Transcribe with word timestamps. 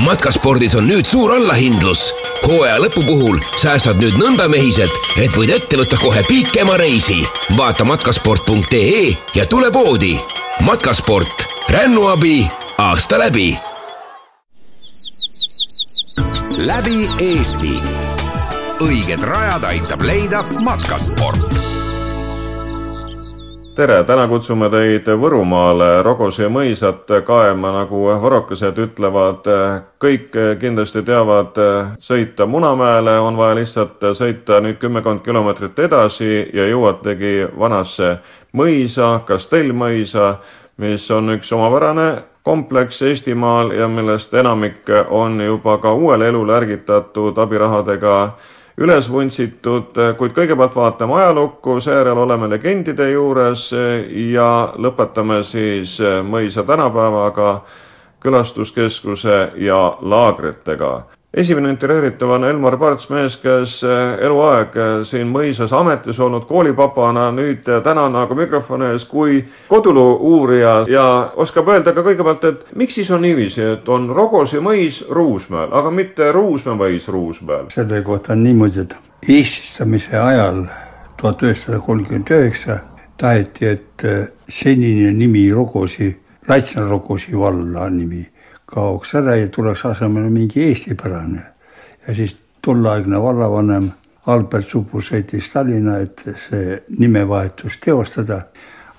matkaspordis 0.00 0.74
on 0.74 0.88
nüüd 0.88 1.06
suur 1.06 1.32
allahindlus. 1.34 2.10
hooaja 2.46 2.78
lõpu 2.80 3.02
puhul 3.06 3.40
säästad 3.60 4.00
nüüd 4.00 4.16
nõndamehiselt, 4.20 4.94
et 5.20 5.34
võid 5.36 5.52
ette 5.56 5.76
võtta 5.80 5.98
kohe 6.00 6.22
pikema 6.28 6.76
reisi. 6.80 7.20
vaata 7.56 7.84
matkasport.ee 7.84 9.16
ja 9.34 9.46
tule 9.46 9.70
poodi. 9.70 10.18
matkasport, 10.60 11.46
rännuabi 11.68 12.48
aasta 12.78 13.18
läbi. 13.18 13.58
läbi 16.58 17.08
Eesti. 17.18 17.74
õiged 18.80 19.22
rajad 19.22 19.64
aitab 19.64 20.02
leida 20.02 20.44
matkasport 20.60 21.69
tere, 23.74 24.04
täna 24.04 24.26
kutsume 24.28 24.68
teid 24.70 25.06
Võrumaale. 25.20 26.02
Rogosi 26.02 26.48
mõisat 26.50 27.10
kaema, 27.26 27.72
nagu 27.72 28.02
võrokesed 28.22 28.78
ütlevad. 28.78 29.46
kõik 30.00 30.36
kindlasti 30.60 31.02
teavad 31.02 31.56
sõita 31.98 32.46
Munamäele, 32.46 33.18
on 33.18 33.36
vaja 33.36 33.54
lihtsalt 33.54 34.02
sõita 34.12 34.60
nüüd 34.60 34.78
kümmekond 34.78 35.20
kilomeetrit 35.24 35.78
edasi 35.78 36.50
ja 36.54 36.66
jõuategi 36.66 37.48
vanasse 37.58 38.18
mõisa, 38.52 39.20
Kastellmõisa, 39.24 40.36
mis 40.76 41.10
on 41.10 41.30
üks 41.30 41.52
omapärane 41.52 42.22
kompleks 42.42 43.02
Eestimaal 43.02 43.70
ja 43.70 43.88
millest 43.88 44.34
enamik 44.34 44.88
on 45.08 45.40
juba 45.40 45.78
ka 45.78 45.92
uuele 45.92 46.28
elule 46.28 46.56
ärgitatud 46.56 47.38
abirahadega 47.38 48.32
üles 48.80 49.10
vuntsitud, 49.12 49.98
kuid 50.16 50.32
kõigepealt 50.32 50.76
vaatame 50.76 51.18
ajalukku, 51.20 51.78
seejärel 51.84 52.18
oleme 52.22 52.48
legendide 52.48 53.10
juures 53.10 53.68
ja 54.32 54.50
lõpetame 54.80 55.42
siis 55.44 55.98
mõisa 56.24 56.64
tänapäevaga, 56.64 57.60
külastuskeskuse 58.20 59.52
ja 59.60 59.80
laagritega 60.00 60.94
esimene 61.34 61.70
intervjueeritav 61.70 62.30
on 62.30 62.44
Elmar 62.44 62.76
Parts, 62.78 63.06
mees, 63.10 63.36
kes 63.38 63.76
eh, 63.86 64.24
eluaeg 64.26 64.76
eh, 64.76 64.88
siin 65.06 65.30
mõisas 65.30 65.72
ametis 65.76 66.18
olnud 66.20 66.46
koolipapana, 66.48 67.28
nüüd 67.34 67.68
eh, 67.68 67.78
tänan 67.84 68.16
aga 68.18 68.34
mikrofoni 68.34 68.90
ees 68.90 69.06
kui 69.10 69.38
koduloo 69.68 70.16
uurija 70.32 70.80
ja 70.90 71.04
oskab 71.40 71.70
öelda 71.70 71.94
ka 71.94 72.04
kõigepealt, 72.06 72.46
et 72.50 72.74
miks 72.80 72.98
siis 72.98 73.10
on 73.14 73.22
niiviisi, 73.22 73.62
et 73.76 73.88
on 73.88 74.10
Rogosi 74.14 74.62
mõis 74.64 75.04
Ruusmäel, 75.10 75.70
aga 75.70 75.94
mitte 75.94 76.32
Ruusmäe 76.34 76.78
mõis 76.80 77.06
Ruusmäel? 77.08 77.70
selle 77.74 78.02
kohta 78.06 78.34
on 78.34 78.42
niimoodi, 78.42 78.86
et 78.86 78.96
eestistamise 79.28 80.18
ajal 80.18 80.64
tuhat 81.20 81.46
üheksasada 81.46 81.78
kolmkümmend 81.84 82.34
üheksa 82.34 82.80
taheti, 83.20 83.70
et 83.76 84.06
senine 84.50 85.12
nimi 85.14 85.46
Rogosi, 85.54 86.10
Laitsna-Rogosi 86.48 87.38
valla 87.38 87.86
nimi 87.92 88.24
kaoks 88.70 89.14
ära 89.18 89.36
ja 89.36 89.48
tuleks 89.48 89.84
asemele 89.84 90.30
mingi 90.30 90.64
eestipärane. 90.68 91.42
ja 92.08 92.14
siis 92.14 92.36
tolleaegne 92.62 93.22
vallavanem 93.22 93.90
Albert 94.26 94.68
Supu 94.68 95.00
sõitis 95.02 95.48
Tallinna, 95.52 95.98
et 95.98 96.22
see 96.48 96.76
nimevahetus 96.98 97.78
teostada, 97.80 98.42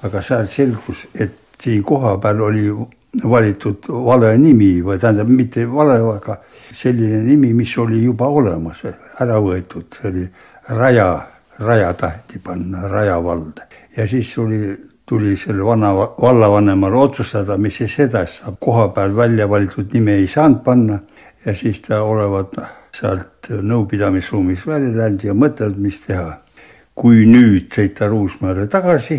aga 0.04 0.22
sealt 0.22 0.50
selgus, 0.50 1.06
et 1.14 1.38
siin 1.62 1.84
kohapeal 1.84 2.42
oli 2.42 2.66
valitud 3.24 3.90
vale 4.06 4.38
nimi 4.38 4.80
või 4.84 4.98
tähendab, 5.00 5.30
mitte 5.30 5.66
vale, 5.70 6.00
aga 6.16 6.38
selline 6.72 7.22
nimi, 7.26 7.54
mis 7.54 7.76
oli 7.78 8.02
juba 8.04 8.28
olemas, 8.28 8.82
ära 9.22 9.38
võetud, 9.44 9.92
see 9.94 10.10
oli 10.10 10.26
Raja, 10.70 11.10
Raja 11.60 11.94
taheti 11.94 12.40
panna, 12.40 12.88
Raja 12.88 13.20
vald 13.24 13.62
ja 13.98 14.08
siis 14.08 14.38
oli 14.38 14.91
tuli 15.12 15.36
selle 15.36 15.66
vana 15.67 15.90
vallavanemale 15.95 16.95
otsustada, 16.95 17.58
mis 17.59 17.81
siis 17.81 17.98
edasi 18.00 18.38
saab. 18.40 18.56
koha 18.64 18.88
peal 18.95 19.16
välja 19.16 19.50
valitud 19.50 19.92
nime 19.94 20.14
ei 20.22 20.28
saanud 20.28 20.62
panna 20.64 21.00
ja 21.45 21.56
siis 21.56 21.81
ta 21.84 21.98
olevat 22.08 22.53
sealt 22.95 23.50
nõupidamisruumist 23.52 24.70
välja 24.70 24.94
läinud 24.95 25.26
ja 25.28 25.34
mõtelnud, 25.36 25.81
mis 25.84 25.98
teha. 26.06 26.38
kui 26.95 27.26
nüüd 27.26 27.72
sõita 27.76 28.08
Ruusmäele 28.08 28.68
tagasi, 28.72 29.18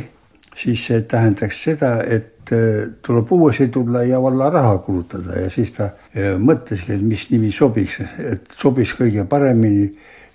siis 0.56 0.84
see 0.86 1.02
tähendaks 1.08 1.60
seda, 1.64 1.90
et 2.04 2.52
äh, 2.52 2.92
tuleb 3.02 3.32
uuesti 3.32 3.66
tulla 3.72 4.04
ja 4.06 4.20
valla 4.22 4.50
raha 4.52 4.78
kulutada 4.84 5.40
ja 5.40 5.50
siis 5.50 5.72
ta 5.76 5.90
äh, 5.90 6.38
mõtleski, 6.38 6.94
et 6.94 7.02
mis 7.02 7.26
nimi 7.32 7.50
sobiks, 7.52 7.98
et 8.18 8.48
sobis 8.60 8.94
kõige 8.96 9.24
paremini 9.28 9.90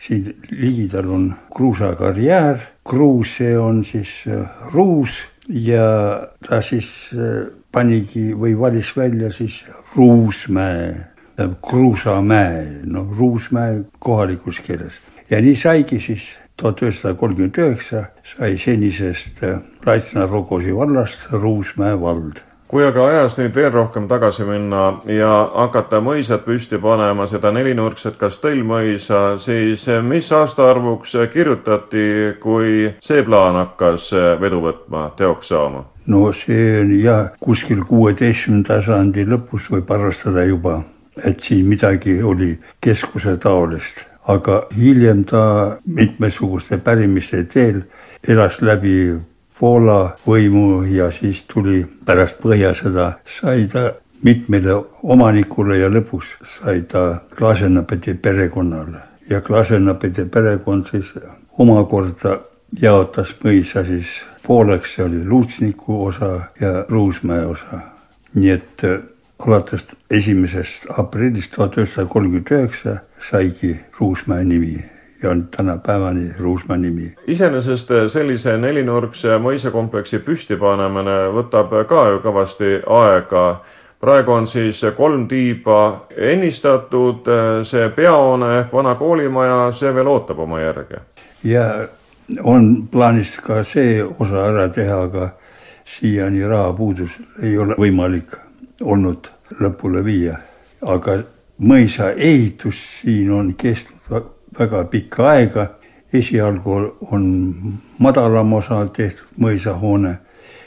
siin 0.06 0.36
ligidal 0.52 1.10
on 1.14 1.26
kruusa 1.54 1.96
karjäär, 1.98 2.62
kruus, 2.86 3.38
see 3.40 3.58
on 3.58 3.82
siis 3.86 4.12
äh, 4.28 4.46
ruus 4.74 5.18
ja 5.50 6.28
ta 6.48 6.62
siis 6.62 6.90
äh, 7.14 7.48
panigi 7.72 8.32
või 8.36 8.56
valis 8.60 8.92
välja 8.98 9.32
siis 9.32 9.62
Ruusmäe, 9.96 10.96
tähendab 11.36 11.62
Kruusamäe, 11.64 12.82
noh 12.86 13.14
Ruusmäe 13.18 13.84
kohalikus 14.00 14.60
keeles. 14.66 14.98
Ja 15.30 15.42
nii 15.44 15.56
saigi 15.60 16.00
siis 16.00 16.28
tuhat 16.58 16.82
üheksasada 16.82 17.18
kolmkümmend 17.20 17.58
üheksa 17.58 18.08
sai 18.26 18.58
senisest 18.62 19.44
äh, 19.44 19.62
Laitsna-Rogosi 19.86 20.76
vallast 20.76 21.32
Ruusmäe 21.32 22.00
vald 22.02 22.44
kui 22.68 22.84
aga 22.84 23.06
ajas 23.08 23.38
nüüd 23.40 23.56
veel 23.56 23.72
rohkem 23.72 24.08
tagasi 24.12 24.46
minna 24.48 25.00
ja 25.12 25.32
hakata 25.54 26.02
mõisad 26.04 26.44
püsti 26.46 26.80
panema, 26.84 27.28
seda 27.28 27.52
nelinurkset 27.56 28.18
Kastellmõisa, 28.20 29.38
siis 29.40 29.88
mis 30.04 30.32
aastaarvuks 30.36 31.16
kirjutati, 31.34 32.08
kui 32.44 32.90
see 33.04 33.24
plaan 33.24 33.56
hakkas 33.62 34.12
vedu 34.42 34.62
võtma, 34.66 35.10
teoks 35.18 35.54
saama? 35.54 35.86
no 36.08 36.28
see 36.36 36.82
oli 36.82 37.02
jah, 37.04 37.32
kuskil 37.44 37.84
kuueteistkümnenda 37.88 38.82
sajandi 38.84 39.26
lõpus 39.28 39.68
võib 39.72 39.90
arvestada 39.92 40.46
juba, 40.48 40.82
et 41.24 41.42
siin 41.44 41.68
midagi 41.68 42.20
oli 42.24 42.54
keskuse 42.84 43.36
taolist, 43.44 44.06
aga 44.28 44.62
hiljem 44.76 45.24
ta 45.28 45.42
mitmesuguste 45.86 46.80
pärimiste 46.84 47.44
teel 47.52 47.84
elas 48.28 48.62
läbi 48.62 48.98
Poola 49.60 50.16
võimu 50.28 50.84
ja 50.86 51.10
siis 51.12 51.44
tuli 51.50 51.82
pärast 52.06 52.38
Põhjasõda, 52.44 53.12
sai 53.26 53.66
ta 53.72 53.92
mitmele 54.24 54.76
omanikule 55.04 55.80
ja 55.80 55.90
lõpuks 55.90 56.36
sai 56.58 56.84
ta 56.90 57.24
Klasenapeti 57.38 58.14
perekonnale. 58.14 59.02
Ja 59.30 59.42
Klasenapeti 59.42 60.26
perekond 60.26 60.90
siis 60.92 61.14
omakorda 61.58 62.40
jaotas 62.82 63.34
mõisa 63.44 63.84
siis 63.86 64.08
pooleks, 64.46 64.96
see 64.96 65.06
oli 65.06 65.24
Luutsniku 65.26 66.04
osa 66.06 66.32
ja 66.62 66.86
Ruusmäe 66.90 67.46
osa. 67.46 67.80
nii 68.38 68.50
et 68.52 68.84
äh, 68.84 69.00
alates 69.40 69.86
esimesest 70.12 70.86
aprillist 70.98 71.52
tuhat 71.56 71.78
üheksasada 71.78 72.08
kolmkümmend 72.08 72.52
üheksa 72.52 72.98
saigi 73.30 73.80
Ruusmäe 74.00 74.44
nimi 74.46 74.84
ja 75.24 75.30
on 75.30 75.48
tänapäevani 75.58 76.30
Ruusmaa 76.40 76.78
nimi. 76.78 77.14
iseenesest 77.28 77.90
sellise 78.08 78.58
nelinurkse 78.58 79.38
mõisakompleksi 79.42 80.20
püstipanemine 80.20 81.18
võtab 81.34 81.74
ka 81.88 82.08
ju 82.10 82.20
kõvasti 82.24 82.80
aega. 82.86 83.62
praegu 84.00 84.32
on 84.32 84.48
siis 84.48 84.86
kolm 84.96 85.28
tiiba 85.28 86.08
ennistatud, 86.18 87.26
see 87.64 87.90
peahoone 87.90 88.60
ehk 88.60 88.74
vana 88.74 88.96
koolimaja, 88.96 89.72
see 89.72 89.94
veel 89.96 90.08
ootab 90.08 90.40
oma 90.40 90.60
järge. 90.60 91.02
ja 91.44 91.88
on 92.44 92.88
plaanis 92.92 93.38
ka 93.38 93.64
see 93.64 94.04
osa 94.20 94.46
ära 94.50 94.70
teha, 94.70 95.02
aga 95.02 95.30
siiani 95.86 96.48
rahapuudus 96.48 97.12
ei 97.42 97.58
ole 97.58 97.76
võimalik 97.78 98.38
olnud 98.82 99.32
lõpule 99.60 100.04
viia, 100.06 100.38
aga 100.82 101.24
mõisa 101.58 102.12
ehitus 102.12 102.82
siin 103.02 103.32
on 103.32 103.54
kestnud 103.58 104.36
väga 104.60 104.84
pikka 104.84 105.30
aega. 105.30 105.68
esialgu 106.14 106.74
on 107.12 107.24
madalam 108.00 108.54
osa 108.54 108.78
tehtud 108.96 109.28
mõisahoone, 109.44 110.14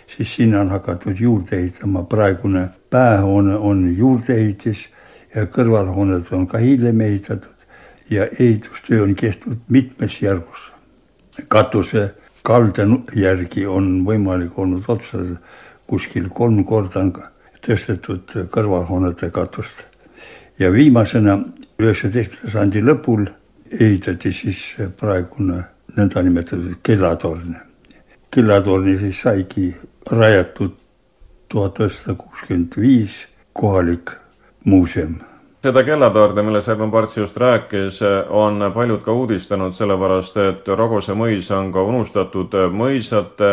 siis 0.07 0.35
sinna 0.37 0.61
on 0.61 0.69
hakatud 0.69 1.17
juurde 1.17 1.57
ehitama, 1.57 2.03
praegune 2.03 2.69
päähoone 2.91 3.57
on 3.57 3.81
juurdeehitis 3.97 4.89
ja 5.35 5.47
kõrvalhooned 5.47 6.29
on 6.37 6.47
ka 6.47 6.59
hiljem 6.59 7.01
ehitatud 7.01 7.57
ja 8.11 8.27
ehitustöö 8.27 9.03
on 9.03 9.15
kestnud 9.15 9.59
mitmes 9.69 10.23
järgus. 10.23 10.73
katuse 11.49 12.15
kalde 12.43 12.87
järgi 13.15 13.67
on 13.67 14.05
võimalik 14.05 14.59
olnud 14.59 14.85
otsustada, 14.89 15.41
kuskil 15.87 16.29
kolm 16.29 16.65
korda 16.65 17.01
on 17.01 17.13
tõstetud 17.67 18.35
kõrvalhoonete 18.51 19.31
katust 19.31 19.85
ja 20.59 20.73
viimasena 20.73 21.39
üheksateistkümnenda 21.81 22.53
sajandi 22.53 22.83
lõpul 22.85 23.29
ehitati 23.71 24.33
siis 24.33 24.63
praegune 24.99 25.63
nõndanimetatud 25.97 26.79
kellatorn. 26.83 27.57
kellatorni 28.31 28.99
siis 28.99 29.23
saigi 29.23 29.75
rajatud 30.11 30.77
tuhat 31.49 31.81
üheksasada 31.81 32.15
kuuskümmend 32.15 32.77
viis 32.77 33.27
kohalik 33.53 34.11
muuseum 34.65 35.19
seda 35.61 35.83
kellatorni, 35.85 36.41
millest 36.43 36.71
Edmund 36.73 36.93
Parts 36.93 37.19
just 37.19 37.37
rääkis, 37.37 38.01
on 38.33 38.73
paljud 38.75 39.03
ka 39.05 39.13
uudistanud, 39.13 39.75
sellepärast 39.77 40.39
et 40.41 40.69
Rogose 40.73 41.13
mõis 41.13 41.51
on 41.53 41.69
ka 41.73 41.83
unustatud 41.85 42.55
mõisate 42.73 43.51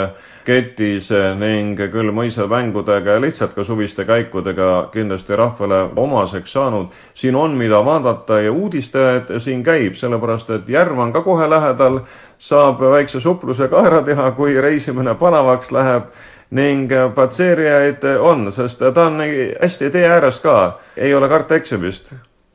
ketis 0.47 1.09
ning 1.35 1.75
küll 1.91 2.13
mõisamängudega 2.15 3.17
ja 3.17 3.23
lihtsalt 3.23 3.57
ka 3.57 3.65
suviste 3.67 4.05
käikudega 4.07 4.87
kindlasti 4.93 5.35
rahvale 5.35 5.81
omaseks 5.95 6.53
saanud. 6.55 6.95
siin 7.13 7.35
on, 7.35 7.57
mida 7.57 7.83
vaadata 7.85 8.39
ja 8.39 8.51
uudistajaid 8.51 9.39
siin 9.39 9.63
käib, 9.63 9.99
sellepärast 9.99 10.49
et 10.49 10.69
järv 10.69 10.99
on 10.99 11.11
ka 11.11 11.21
kohe 11.21 11.49
lähedal, 11.49 11.99
saab 12.37 12.79
väikse 12.79 13.19
supluse 13.19 13.67
ka 13.67 13.83
ära 13.83 14.01
teha, 14.01 14.31
kui 14.31 14.55
reisimine 14.61 15.15
palavaks 15.15 15.71
läheb 15.71 16.07
ning 16.51 16.91
äh, 16.91 17.09
patseerijaid 17.15 18.03
on, 18.19 18.51
sest 18.51 18.79
ta 18.79 19.07
on 19.07 19.21
hästi 19.61 19.91
tee 19.91 20.07
ääres 20.07 20.39
ka, 20.43 20.79
ei 20.97 21.13
ole 21.15 21.29
karta 21.29 21.55
eksimist. 21.55 22.13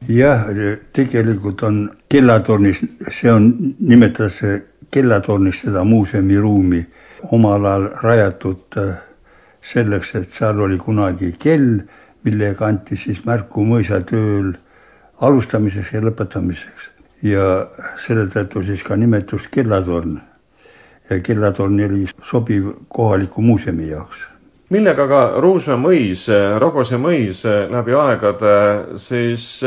jah, 0.09 0.47
tegelikult 0.93 1.63
on 1.63 1.91
kellatornis, 2.09 2.83
see 3.11 3.33
on, 3.33 3.53
nimetatakse 3.79 4.63
kellatornis 4.91 5.63
seda 5.67 5.85
muuseumiruumi 5.85 6.87
omal 7.31 7.65
ajal 7.65 7.89
rajatud 8.03 8.79
äh, 8.79 8.97
selleks, 9.63 10.15
et 10.19 10.33
seal 10.33 10.61
oli 10.61 10.79
kunagi 10.79 11.35
kell, 11.39 11.83
millega 12.25 12.67
anti 12.67 12.97
siis 12.97 13.23
märku 13.27 13.65
mõisatööl 13.67 14.53
alustamiseks 15.23 15.93
ja 15.95 16.03
lõpetamiseks. 16.03 16.91
Ja 17.23 17.47
selle 18.03 18.27
tõttu 18.27 18.65
siis 18.67 18.83
ka 18.83 18.97
nimetus 18.99 19.47
kellatorn 19.53 20.19
kellatorn 21.21 21.81
oli 21.85 22.07
sobiv 22.23 22.69
kohaliku 22.89 23.43
muuseumi 23.43 23.89
jaoks. 23.89 24.29
millega 24.71 25.07
ka 25.09 25.21
Ruusmäe 25.37 25.77
mõis, 25.77 26.27
Rogose 26.59 26.97
mõis 26.97 27.45
läbi 27.71 27.93
aegade 27.93 28.55
siis 28.97 29.61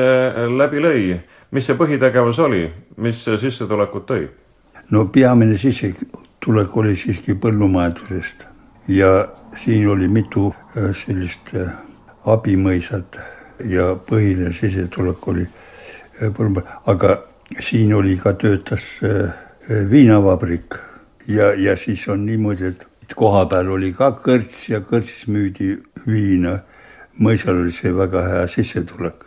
läbi 0.58 0.82
lõi, 0.82 1.20
mis 1.52 1.66
see 1.66 1.78
põhitegevus 1.78 2.40
oli, 2.42 2.66
mis 2.98 3.24
sissetulekut 3.26 4.08
tõi? 4.10 4.28
no 4.90 5.06
peamine 5.06 5.58
sissetulek 5.58 6.78
oli 6.78 6.96
siiski 6.96 7.34
põllumajandusest 7.34 8.46
ja 8.88 9.28
siin 9.64 9.88
oli 9.90 10.08
mitu 10.08 10.54
sellist 11.06 11.54
abimõisat 12.26 13.20
ja 13.66 13.94
põhiline 14.10 14.54
sissetulek 14.54 15.28
oli 15.28 15.48
põllumajandus, 16.20 16.82
aga 16.86 17.18
siin 17.60 17.94
oli 17.94 18.18
ka, 18.18 18.34
töötas 18.34 18.84
viinavabrik 19.90 20.78
ja, 21.27 21.54
ja 21.54 21.77
siis 21.77 22.07
on 22.07 22.25
niimoodi, 22.25 22.66
et 22.66 23.13
kohapeal 23.16 23.69
oli 23.77 23.94
ka 23.94 24.12
kõrts 24.24 24.69
ja 24.69 24.81
kõrtsis 24.81 25.27
müüdi 25.27 25.75
viina. 26.07 26.60
mõisal 27.19 27.62
oli 27.62 27.72
see 27.72 27.94
väga 27.95 28.22
hea 28.27 28.48
sissetulek 28.48 29.24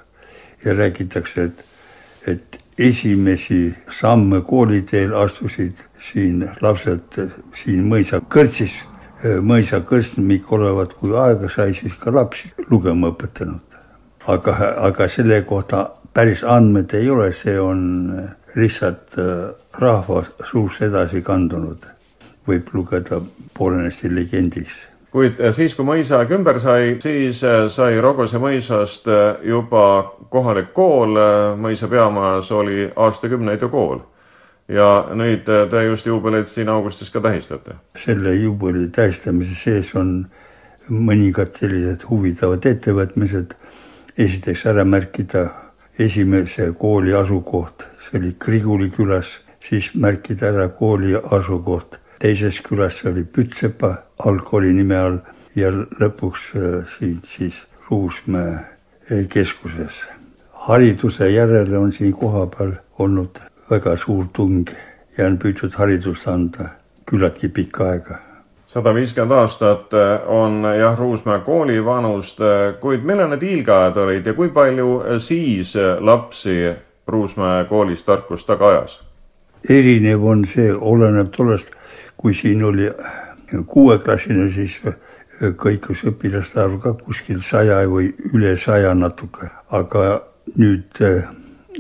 ja 0.65 0.75
räägitakse, 0.77 1.43
et, 1.43 1.65
et 2.27 2.59
esimesi 2.79 3.75
samme 3.91 4.41
kooliteel 4.41 5.15
astusid 5.17 5.81
siin 6.11 6.45
lapsed 6.61 7.17
siin 7.63 7.87
mõisa 7.89 8.21
kõrtsis, 8.21 8.83
mõisa 9.43 9.81
kõrstmik 9.81 10.53
olevat, 10.53 10.93
kui 10.95 11.17
aega 11.17 11.49
sai, 11.49 11.75
siis 11.75 11.95
ka 12.01 12.13
lapsi 12.15 12.53
lugema 12.71 13.09
õpetanud. 13.09 13.61
aga, 14.27 14.53
aga 14.77 15.09
selle 15.09 15.43
kohta 15.43 15.91
päris 16.13 16.45
andmed 16.45 16.93
ei 16.95 17.11
ole, 17.11 17.33
see 17.33 17.59
on 17.61 18.29
lihtsalt 18.57 19.17
rahva 19.79 20.23
suust 20.51 20.83
edasi 20.83 21.23
kandunud, 21.23 21.85
võib 22.49 22.71
lugeda 22.73 23.21
poolenisti 23.55 24.09
legendiks 24.15 24.87
kuid 25.15 25.41
siis, 25.55 25.75
kui 25.77 25.87
mõisaaeg 25.89 26.33
ümber 26.37 26.59
sai, 26.61 26.97
siis 27.03 27.41
äh, 27.47 27.65
sai 27.73 27.99
Rogose 28.03 28.41
mõisast 28.43 29.09
äh, 29.09 29.41
juba 29.49 29.85
kohalik 30.33 30.73
kool, 30.77 31.17
äh, 31.17 31.57
mõisa 31.61 31.89
peamajas 31.91 32.51
oli 32.53 32.89
aastakümneid 32.97 33.65
ju 33.65 33.73
kool. 33.73 33.99
ja 34.69 35.09
nüüd 35.17 35.47
te 35.49 35.83
just 35.87 36.07
juubelit 36.07 36.49
siin 36.49 36.69
augustis 36.69 37.11
ka 37.11 37.21
tähistate. 37.25 37.79
selle 37.97 38.35
juubeli 38.35 38.89
tähistamise 38.89 39.55
sees 39.57 39.95
on 39.95 40.29
mõningad 40.91 41.57
sellised 41.57 42.05
huvitavad 42.11 42.67
ettevõtmised. 42.67 43.55
esiteks 44.19 44.67
ära 44.67 44.85
märkida 44.85 45.49
esimese 45.99 46.73
kooli 46.79 47.15
asukoht, 47.15 47.89
see 48.09 48.19
oli 48.21 48.37
Kriguli 48.39 48.89
külas 48.91 49.39
siis 49.69 49.95
märkida 49.95 50.47
ära 50.49 50.69
kooli 50.69 51.15
asukoht. 51.31 51.99
teises 52.19 52.61
külas 52.61 53.05
oli 53.05 53.25
Pütsepa 53.25 53.95
algkooli 54.19 54.73
nime 54.73 54.97
all 54.97 55.19
ja 55.57 55.71
lõpuks 55.71 56.53
äh, 56.57 56.87
siin 56.99 57.21
siis 57.25 57.67
Ruusmäe 57.91 58.55
äh, 58.55 59.29
keskuses. 59.29 60.03
hariduse 60.53 61.31
järele 61.31 61.79
on 61.79 61.93
siin 61.93 62.13
kohapeal 62.13 62.73
olnud 62.99 63.39
väga 63.71 63.97
suur 63.97 64.27
tung 64.33 64.69
ja 65.19 65.27
on 65.27 65.39
püütud 65.39 65.75
haridust 65.75 66.29
anda 66.29 66.71
küllaltki 67.05 67.49
pikka 67.49 67.91
aega 67.91 68.19
sada 68.67 68.95
viiskümmend 68.95 69.33
aastat 69.33 69.95
äh, 69.95 70.27
on 70.27 70.65
jah, 70.79 70.99
Ruusmäe 70.99 71.39
kooli 71.45 71.85
vanust, 71.85 72.41
kuid 72.81 73.05
millal 73.05 73.29
need 73.29 73.43
hiilgeajad 73.43 73.97
olid 73.97 74.27
ja 74.27 74.35
kui 74.35 74.49
palju 74.49 75.19
siis 75.19 75.77
lapsi 76.01 76.61
Ruusmäe 77.09 77.65
koolis 77.65 78.03
tarkust 78.05 78.47
taga 78.47 78.69
ajas? 78.69 79.01
erinev 79.69 80.25
on 80.25 80.45
see, 80.47 80.73
oleneb 80.73 81.33
tollest, 81.35 81.71
kui 82.17 82.35
siin 82.35 82.63
oli 82.65 82.91
kuueklassine, 83.67 84.51
siis 84.55 84.79
kõikus 85.59 86.03
õpilaste 86.09 86.61
arv 86.63 86.79
ka 86.83 86.93
kuskil 86.99 87.41
saja 87.45 87.81
või 87.89 88.11
üle 88.33 88.57
saja 88.59 88.95
natuke, 88.95 89.51
aga 89.71 90.21
nüüd 90.59 91.03
eh, 91.05 91.29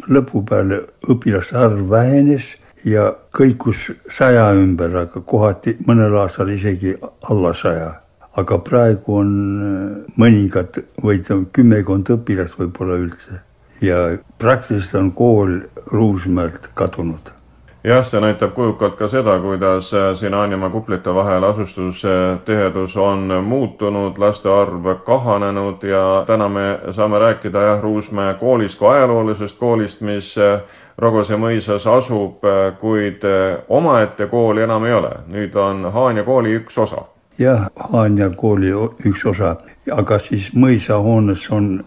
lõpu 0.08 0.44
peale 0.46 0.82
õpilaste 1.10 1.58
arv 1.58 1.88
vähenes 1.90 2.54
ja 2.86 3.10
kõikus 3.34 3.88
saja 4.14 4.50
ümber, 4.54 4.94
aga 5.04 5.20
kohati 5.20 5.76
mõnel 5.86 6.14
aastal 6.22 6.52
isegi 6.54 6.94
alla 7.30 7.54
saja. 7.54 7.96
aga 8.38 8.58
praegu 8.62 9.16
on 9.18 9.30
eh, 9.66 10.14
mõningad 10.18 10.82
või 11.02 11.22
kümmekond 11.52 12.10
õpilast 12.14 12.58
võib-olla 12.58 12.98
üldse 13.02 13.42
ja 13.80 14.18
praktiliselt 14.38 14.94
on 14.94 15.12
kool 15.12 15.60
Ruusmäelt 15.92 16.70
kadunud 16.74 17.38
jah, 17.84 18.04
see 18.04 18.20
näitab 18.20 18.52
kujukalt 18.54 18.96
ka 18.98 19.08
seda, 19.08 19.38
kuidas 19.40 19.92
äh, 19.94 20.10
siin 20.14 20.34
Anjamaa 20.34 20.70
kuplite 20.70 21.14
vahel 21.14 21.44
asustustihedus 21.44 22.96
on 22.96 23.32
muutunud, 23.44 24.18
laste 24.18 24.50
arv 24.50 24.86
kahanenud 25.04 25.82
ja 25.82 26.24
täna 26.26 26.48
me 26.48 26.66
saame 26.90 27.18
rääkida 27.18 27.62
jah, 27.62 27.82
Ruusmäe 27.82 28.34
koolist 28.34 28.78
kui 28.78 28.88
ajaloolisest 28.88 29.58
koolist, 29.58 30.00
mis 30.00 30.34
äh, 30.38 30.60
Rogose 30.98 31.36
mõisas 31.36 31.86
asub, 31.86 32.44
äh, 32.44 32.72
kuid 32.78 33.22
omaette 33.68 34.26
kooli 34.26 34.62
enam 34.62 34.84
ei 34.84 34.92
ole. 34.92 35.12
nüüd 35.26 35.54
on 35.54 35.92
Haanja 35.92 36.24
kooli 36.24 36.56
üks 36.58 36.78
osa. 36.78 37.04
jah, 37.38 37.70
Haanja 37.92 38.30
kooli 38.30 38.72
üks 39.06 39.24
osa, 39.24 39.56
aga 39.92 40.18
siis 40.18 40.52
mõisahoones 40.54 41.48
on 41.50 41.84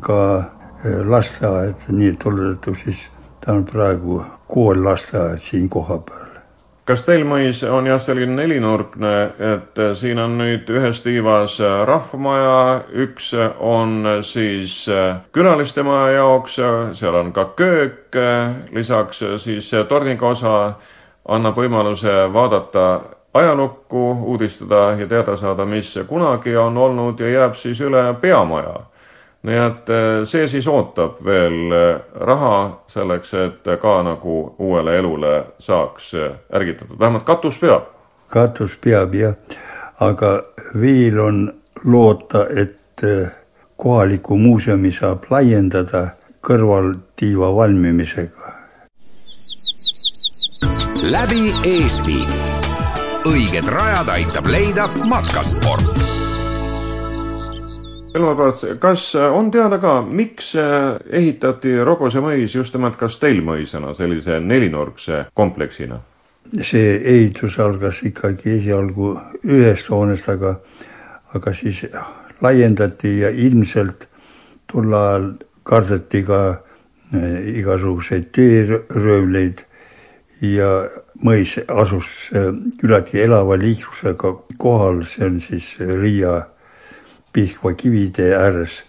ka 0.00 0.55
lasteaed, 1.04 1.88
nii 1.88 2.14
olete 2.24 2.74
siis 2.84 3.08
ta 3.46 3.52
on 3.52 3.64
praegu 3.64 4.24
kool, 4.46 4.84
lasteaed 4.84 5.38
siin 5.38 5.68
kohapeal. 5.68 6.34
kas 6.86 7.02
teil 7.02 7.24
mõis 7.26 7.64
on 7.66 7.86
jah, 7.86 7.98
selline 7.98 8.34
nelinurkne, 8.34 9.12
et 9.54 9.80
siin 9.98 10.18
on 10.22 10.36
nüüd 10.38 10.70
ühes 10.70 11.00
tiivas 11.02 11.58
rahvamaja, 11.86 12.84
üks 13.06 13.32
on 13.58 14.06
siis 14.22 14.84
külaliste 15.34 15.82
maja 15.82 16.12
jaoks, 16.20 16.60
seal 16.98 17.18
on 17.22 17.32
ka 17.32 17.48
köök, 17.58 18.18
lisaks 18.70 19.22
siis 19.42 19.70
torniga 19.88 20.30
osa 20.30 20.56
annab 21.28 21.58
võimaluse 21.58 22.18
vaadata 22.32 22.86
ajalukku, 23.34 24.04
uudistada 24.30 24.92
ja 24.98 25.06
teada 25.06 25.36
saada, 25.36 25.66
mis 25.66 25.98
kunagi 26.08 26.56
on 26.56 26.78
olnud 26.78 27.20
ja 27.20 27.30
jääb 27.30 27.58
siis 27.58 27.80
üle 27.80 28.14
peamaja 28.20 28.78
nii 29.46 29.58
et 29.62 29.90
eh, 29.90 30.24
see 30.26 30.46
siis 30.50 30.66
ootab 30.68 31.20
veel 31.24 31.72
eh, 31.74 32.00
raha 32.26 32.82
selleks, 32.90 33.34
et 33.38 33.70
ka 33.82 33.94
nagu 34.06 34.38
uuele 34.58 34.98
elule 34.98 35.34
saaks 35.62 36.14
eh, 36.14 36.32
ärgitatud, 36.54 36.98
vähemalt 36.98 37.26
katus 37.28 37.58
peab. 37.62 37.92
katus 38.32 38.74
peab 38.82 39.14
jah, 39.14 39.36
aga 40.02 40.40
veel 40.80 41.20
on 41.22 41.40
loota, 41.84 42.46
et 42.50 42.74
kohalikku 43.76 44.38
muuseumi 44.40 44.90
saab 44.92 45.28
laiendada 45.30 46.08
kõrvaltiiva 46.42 47.52
valmimisega. 47.54 48.52
läbi 51.10 51.54
Eesti. 51.64 52.18
õiged 53.26 53.68
rajad 53.70 54.08
aitab 54.08 54.46
leida 54.50 54.88
matkasport 55.04 56.15
Elmar 58.16 58.36
Parts, 58.38 58.64
kas 58.80 59.10
on 59.14 59.50
teada 59.52 59.78
ka, 59.82 60.00
miks 60.02 60.54
ehitati 60.56 61.76
Rogose 61.84 62.22
mõis 62.24 62.54
just 62.56 62.74
nimelt 62.76 62.96
Kastellmõisana, 63.00 63.92
sellise 63.96 64.40
nelinurkse 64.40 65.26
kompleksina? 65.36 66.00
see 66.62 67.00
ehitus 67.02 67.58
algas 67.58 68.02
ikkagi 68.06 68.56
esialgu 68.60 69.14
ühest 69.44 69.88
hoonest, 69.90 70.28
aga, 70.30 70.56
aga 71.34 71.52
siis 71.54 71.82
laiendati 72.42 73.18
ja 73.22 73.30
ilmselt 73.30 74.06
tol 74.70 74.94
ajal 74.94 75.30
kardeti 75.66 76.22
ka 76.26 76.40
eh, 77.14 77.58
igasuguseid 77.62 78.30
teeröövleid 78.36 79.64
ja 80.44 80.70
mõis 81.24 81.56
asus 81.66 82.28
küllaltki 82.80 83.22
elava 83.24 83.56
liiklusega 83.58 84.34
kohal, 84.60 85.00
see 85.08 85.24
on 85.26 85.40
siis 85.40 85.70
Riia 85.80 86.42
Pihkva 87.36 87.74
kivitee 87.76 88.32
ääres. 88.36 88.84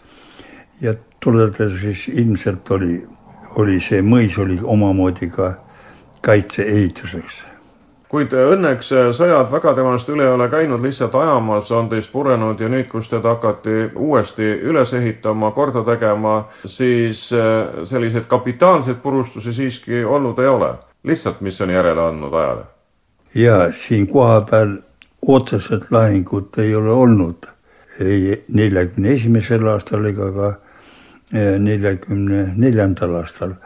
ja 0.81 0.93
tuletada 1.19 1.79
siis 1.81 2.07
ilmselt 2.07 2.71
oli, 2.71 3.03
oli 3.57 3.79
see 3.83 3.99
mõis 4.01 4.39
oli 4.39 4.59
omamoodi 4.63 5.27
ka 5.33 5.53
kaitse-ehituseks 6.21 7.43
kuid 8.07 8.31
õnneks 8.31 8.91
sõjad 9.15 9.49
väga 9.51 9.73
temast 9.75 10.09
üle 10.09 10.23
ei 10.23 10.31
ole 10.31 10.47
käinud, 10.51 10.81
lihtsalt 10.83 11.15
ajamas 11.19 11.71
on 11.75 11.89
teist 11.91 12.11
purenud 12.11 12.59
ja 12.59 12.69
nüüd, 12.71 12.87
kus 12.91 13.09
teda 13.11 13.35
hakati 13.35 13.89
uuesti 13.95 14.47
üles 14.69 14.93
ehitama, 14.95 15.51
korda 15.51 15.83
tegema, 15.87 16.37
siis 16.63 17.27
äh, 17.35 17.83
selliseid 17.83 18.29
kapitaalseid 18.31 19.01
purustusi 19.03 19.53
siiski 19.53 20.05
olnud 20.05 20.39
ei 20.39 20.47
ole. 20.47 20.73
lihtsalt, 21.03 21.41
mis 21.41 21.61
on 21.61 21.69
järele 21.69 22.01
andnud 22.01 22.33
ajale. 22.33 22.63
ja 23.35 23.71
siin 23.87 24.07
kohapeal 24.07 24.77
otseselt 25.27 25.91
lahingut 25.91 26.57
ei 26.57 26.75
ole 26.75 26.91
olnud 26.91 27.47
ei 27.99 28.43
neljakümne 28.53 29.13
esimesel 29.15 29.65
aastal 29.67 30.05
ega 30.05 30.29
ka 30.35 30.47
äh, 30.51 31.57
neljakümne 31.59 32.53
neljandal 32.57 33.15
aastal, 33.21 33.57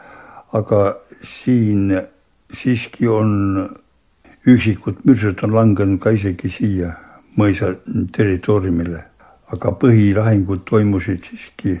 aga 0.52 0.82
siin 1.24 1.92
siiski 2.52 3.08
on 3.08 3.70
üksikud 4.46 5.04
mürsud 5.04 5.42
on 5.46 5.54
langenud 5.54 6.00
ka 6.02 6.10
isegi 6.10 6.50
siia 6.50 6.92
mõisa 7.38 7.72
territooriumile, 8.16 9.04
aga 9.54 9.72
põhilahingud 9.80 10.66
toimusid 10.68 11.30
siiski 11.30 11.78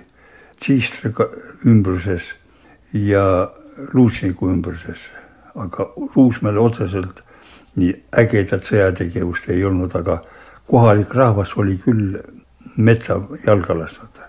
Tsiistre 0.62 1.10
ümbruses 1.66 2.28
ja 2.94 3.50
Luutšniku 3.92 4.46
ümbruses, 4.52 5.00
aga 5.58 5.88
Ruusmäel 6.14 6.60
otseselt 6.62 7.24
nii 7.74 7.96
ägedat 8.20 8.68
sõjategevust 8.68 9.48
ei 9.50 9.64
olnud, 9.66 9.90
aga 9.98 10.20
kohalik 10.70 11.14
rahvas 11.18 11.56
oli 11.58 11.74
küll 11.82 12.20
metsa 12.76 13.20
jalga 13.46 13.78
lasknud 13.78 14.22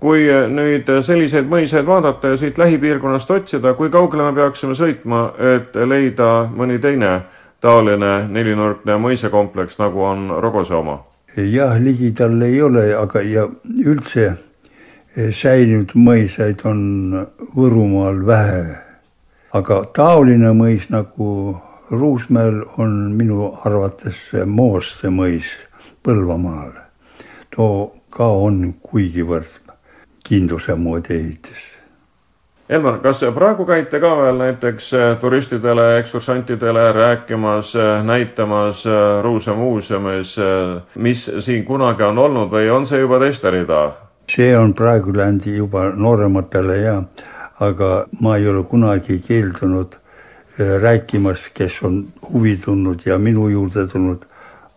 kui 0.00 0.26
nüüd 0.28 0.90
selliseid 1.02 1.48
mõisaid 1.50 1.86
vaadata 1.88 2.34
ja 2.34 2.36
siit 2.36 2.58
lähipiirkonnast 2.60 3.30
otsida, 3.32 3.72
kui 3.74 3.88
kaugele 3.90 4.28
me 4.28 4.34
peaksime 4.36 4.76
sõitma, 4.76 5.30
et 5.56 5.74
leida 5.88 6.50
mõni 6.52 6.76
teine 6.78 7.22
taoline 7.64 8.28
nelinurkne 8.28 8.98
mõisakompleks, 9.00 9.78
nagu 9.80 10.04
on 10.04 10.28
Rogose 10.42 10.74
oma? 10.76 11.00
jah, 11.36 11.76
ligidal 11.80 12.40
ei 12.42 12.62
ole, 12.62 12.86
aga 12.96 13.20
ja 13.20 13.42
üldse 13.84 14.26
eh, 14.30 15.32
säilinud 15.34 15.92
mõisaid 15.98 16.64
on 16.64 16.80
Võrumaal 17.56 18.22
vähe. 18.26 18.64
aga 19.52 19.84
taoline 19.92 20.52
mõis 20.52 20.88
nagu 20.90 21.60
Ruusmäel 21.90 22.64
on 22.78 23.12
minu 23.16 23.52
arvates 23.64 24.30
Moosse 24.46 25.08
mõis 25.08 25.52
Põlvamaal. 26.02 26.85
Too 27.56 27.92
ka 28.10 28.28
on 28.28 28.74
kuigivõrd 28.82 29.72
kindluse 30.26 30.74
moodi 30.74 31.14
ehitis. 31.14 31.64
Elmar, 32.68 32.96
kas 32.98 33.20
praegu 33.34 33.62
käite 33.66 34.00
ka 34.02 34.08
veel 34.18 34.40
näiteks 34.40 34.88
äh, 34.98 35.04
turistidele, 35.22 35.84
ekskursantidele 36.00 36.88
rääkimas, 36.92 37.76
äh, 37.78 38.00
näitamas 38.04 38.82
äh, 38.90 39.22
Ruuse 39.22 39.54
muuseumis, 39.54 40.34
mis 40.94 41.22
siin 41.38 41.64
kunagi 41.64 42.02
on 42.02 42.18
olnud 42.18 42.50
või 42.50 42.66
on 42.74 42.86
see 42.86 43.04
juba 43.04 43.20
teiste 43.22 43.54
rida? 43.54 43.86
see 44.26 44.50
on 44.58 44.72
praegu 44.74 45.12
läinud 45.14 45.46
juba 45.46 45.84
noorematele 45.94 46.80
ja, 46.80 46.96
aga 47.62 47.90
ma 48.20 48.34
ei 48.36 48.48
ole 48.50 48.64
kunagi 48.66 49.20
keeldunud 49.22 49.94
rääkimas, 50.82 51.46
kes 51.54 51.78
on 51.86 52.00
huvi 52.32 52.56
tundnud 52.64 53.06
ja 53.06 53.20
minu 53.22 53.46
juurde 53.48 53.86
tulnud, 53.86 54.26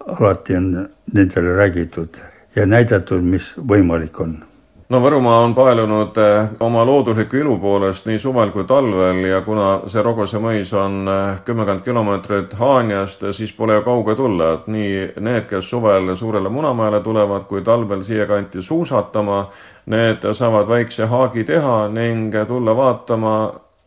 alati 0.05 0.55
on 0.55 0.69
nendele 1.13 1.55
räägitud 1.57 2.21
ja 2.55 2.65
näidatud, 2.65 3.21
mis 3.21 3.53
võimalik 3.57 4.21
on 4.21 4.39
no 4.89 4.99
Võrumaa 5.03 5.43
on 5.45 5.53
paelunud 5.55 6.17
eh, 6.17 6.47
oma 6.65 6.81
loodusliku 6.85 7.37
ilu 7.37 7.57
poolest 7.61 8.07
nii 8.09 8.17
suvel 8.19 8.49
kui 8.53 8.65
talvel 8.69 9.21
ja 9.29 9.41
kuna 9.45 9.69
see 9.89 10.03
Rogose 10.05 10.41
mõis 10.41 10.71
on 10.77 11.03
eh, 11.05 11.41
kümmekond 11.45 11.83
kilomeetrit 11.85 12.55
Haanjast, 12.59 13.27
siis 13.37 13.53
pole 13.57 13.77
ju 13.77 13.85
kauge 13.85 14.15
tulla, 14.17 14.53
et 14.57 14.67
nii 14.71 15.05
need, 15.21 15.45
kes 15.49 15.69
suvel 15.69 16.15
Suurele 16.17 16.49
Munamäele 16.49 17.03
tulevad, 17.05 17.45
kui 17.49 17.61
talvel 17.65 18.03
siia 18.03 18.25
kanti 18.29 18.65
suusatama, 18.65 19.43
need 19.93 20.25
saavad 20.33 20.69
väikse 20.69 21.09
haagi 21.09 21.45
teha 21.45 21.79
ning 21.93 22.35
tulla 22.47 22.75
vaatama 22.77 23.35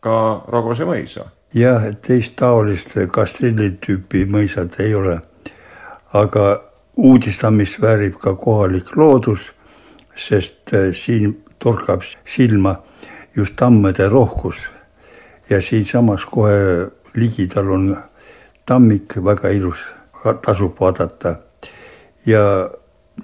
ka 0.03 0.19
Rogose 0.47 0.87
mõisa. 0.87 1.27
jah, 1.53 1.83
teist 2.01 2.37
taolist 2.39 2.95
kastelli 3.11 3.73
tüüpi 3.83 4.23
mõisad 4.25 4.79
ei 4.79 4.95
ole, 4.95 5.19
aga 6.13 6.72
uudistamist 6.97 7.81
väärib 7.81 8.19
ka 8.21 8.35
kohalik 8.35 8.95
loodus 8.95 9.51
sest 10.15 10.73
äh, 10.73 10.93
siin 10.93 11.43
torkab 11.59 12.01
silma 12.25 12.75
just 13.35 13.55
tammede 13.55 14.07
rohkus. 14.09 14.57
Ja 15.49 15.61
siinsamas 15.61 16.25
kohe 16.25 16.89
ligidal 17.13 17.69
on 17.71 17.97
tammik 18.65 19.17
väga 19.17 19.49
ilus, 19.49 19.79
tasub 20.41 20.79
vaadata. 20.79 21.35
ja 22.25 22.69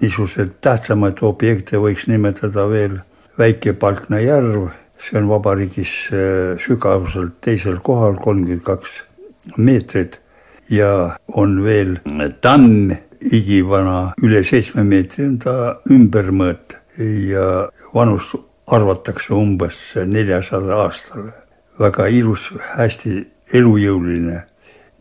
niisuguseid 0.01 0.57
tähtsamaid 0.61 1.21
objekte 1.21 1.79
võiks 1.79 2.07
nimetada 2.07 2.65
veel 2.69 2.99
Väike 3.39 3.73
Palkna 3.73 4.19
järv, 4.19 4.67
see 4.99 5.15
on 5.17 5.29
vabariigis 5.29 5.93
äh, 6.11 6.57
sügavuselt 6.59 7.38
teisel 7.41 7.79
kohal, 7.79 8.17
kolmkümmend 8.19 8.63
kaks 8.63 9.03
meetrit. 9.57 10.19
Ja 10.69 11.15
on 11.33 11.63
veel 11.63 11.95
tamm, 12.41 12.91
igivana, 13.21 14.13
üle 14.23 14.43
seitsme 14.43 14.83
meetri 14.83 15.25
on 15.27 15.38
ta 15.43 15.55
ümbermõõt 15.91 16.75
ja 17.29 17.69
vanus 17.93 18.33
arvatakse 18.69 19.33
umbes 19.33 19.77
neljasada 20.05 20.83
aastale. 20.85 21.31
väga 21.79 22.07
ilus, 22.11 22.49
hästi 22.75 23.27
elujõuline, 23.53 24.41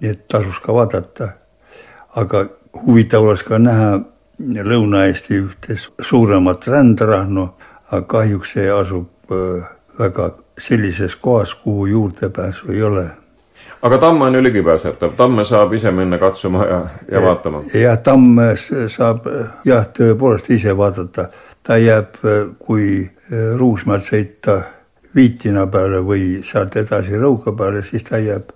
nii 0.00 0.10
et 0.10 0.28
tasus 0.28 0.60
ka 0.62 0.75
vaadata. 0.75 1.32
aga 2.14 2.46
huvitav 2.87 3.22
oleks 3.22 3.42
ka 3.42 3.58
näha 3.58 4.04
Lõuna-Eesti 4.38 5.34
ühte 5.34 5.76
suuremat 6.00 6.66
rändrahnu, 6.66 7.48
aga 7.90 8.06
kahjuks 8.06 8.52
see 8.52 8.70
asub 8.70 9.32
äh, 9.32 9.66
väga 9.98 10.30
sellises 10.58 11.16
kohas, 11.16 11.54
kuhu 11.54 11.87
juurdepääsu 11.87 12.72
ei 12.72 12.82
ole 12.82 13.10
aga 13.82 13.99
tamm 13.99 14.23
on 14.23 14.42
ligipääsetav, 14.42 15.12
tamme 15.16 15.44
saab 15.44 15.73
ise 15.73 15.90
minna 15.90 16.18
katsuma 16.18 16.64
ja, 16.64 16.80
ja 17.12 17.23
vaatama. 17.23 17.62
jah, 17.75 17.99
tamme 18.02 18.54
saab 18.88 19.28
jah, 19.64 19.87
tõepoolest 19.99 20.50
ise 20.54 20.76
vaadata 20.76 21.28
ta 21.62 21.76
jääb, 21.76 22.16
kui 22.58 22.88
eh, 23.04 23.52
Ruusmaalt 23.56 24.06
sõita 24.08 24.62
Viitina 25.14 25.66
peale 25.66 26.00
või 26.04 26.40
sealt 26.47 26.76
edasi 26.76 27.16
Rõuga 27.18 27.52
peale, 27.56 27.82
siis 27.85 28.04
ta 28.06 28.20
jääb 28.23 28.52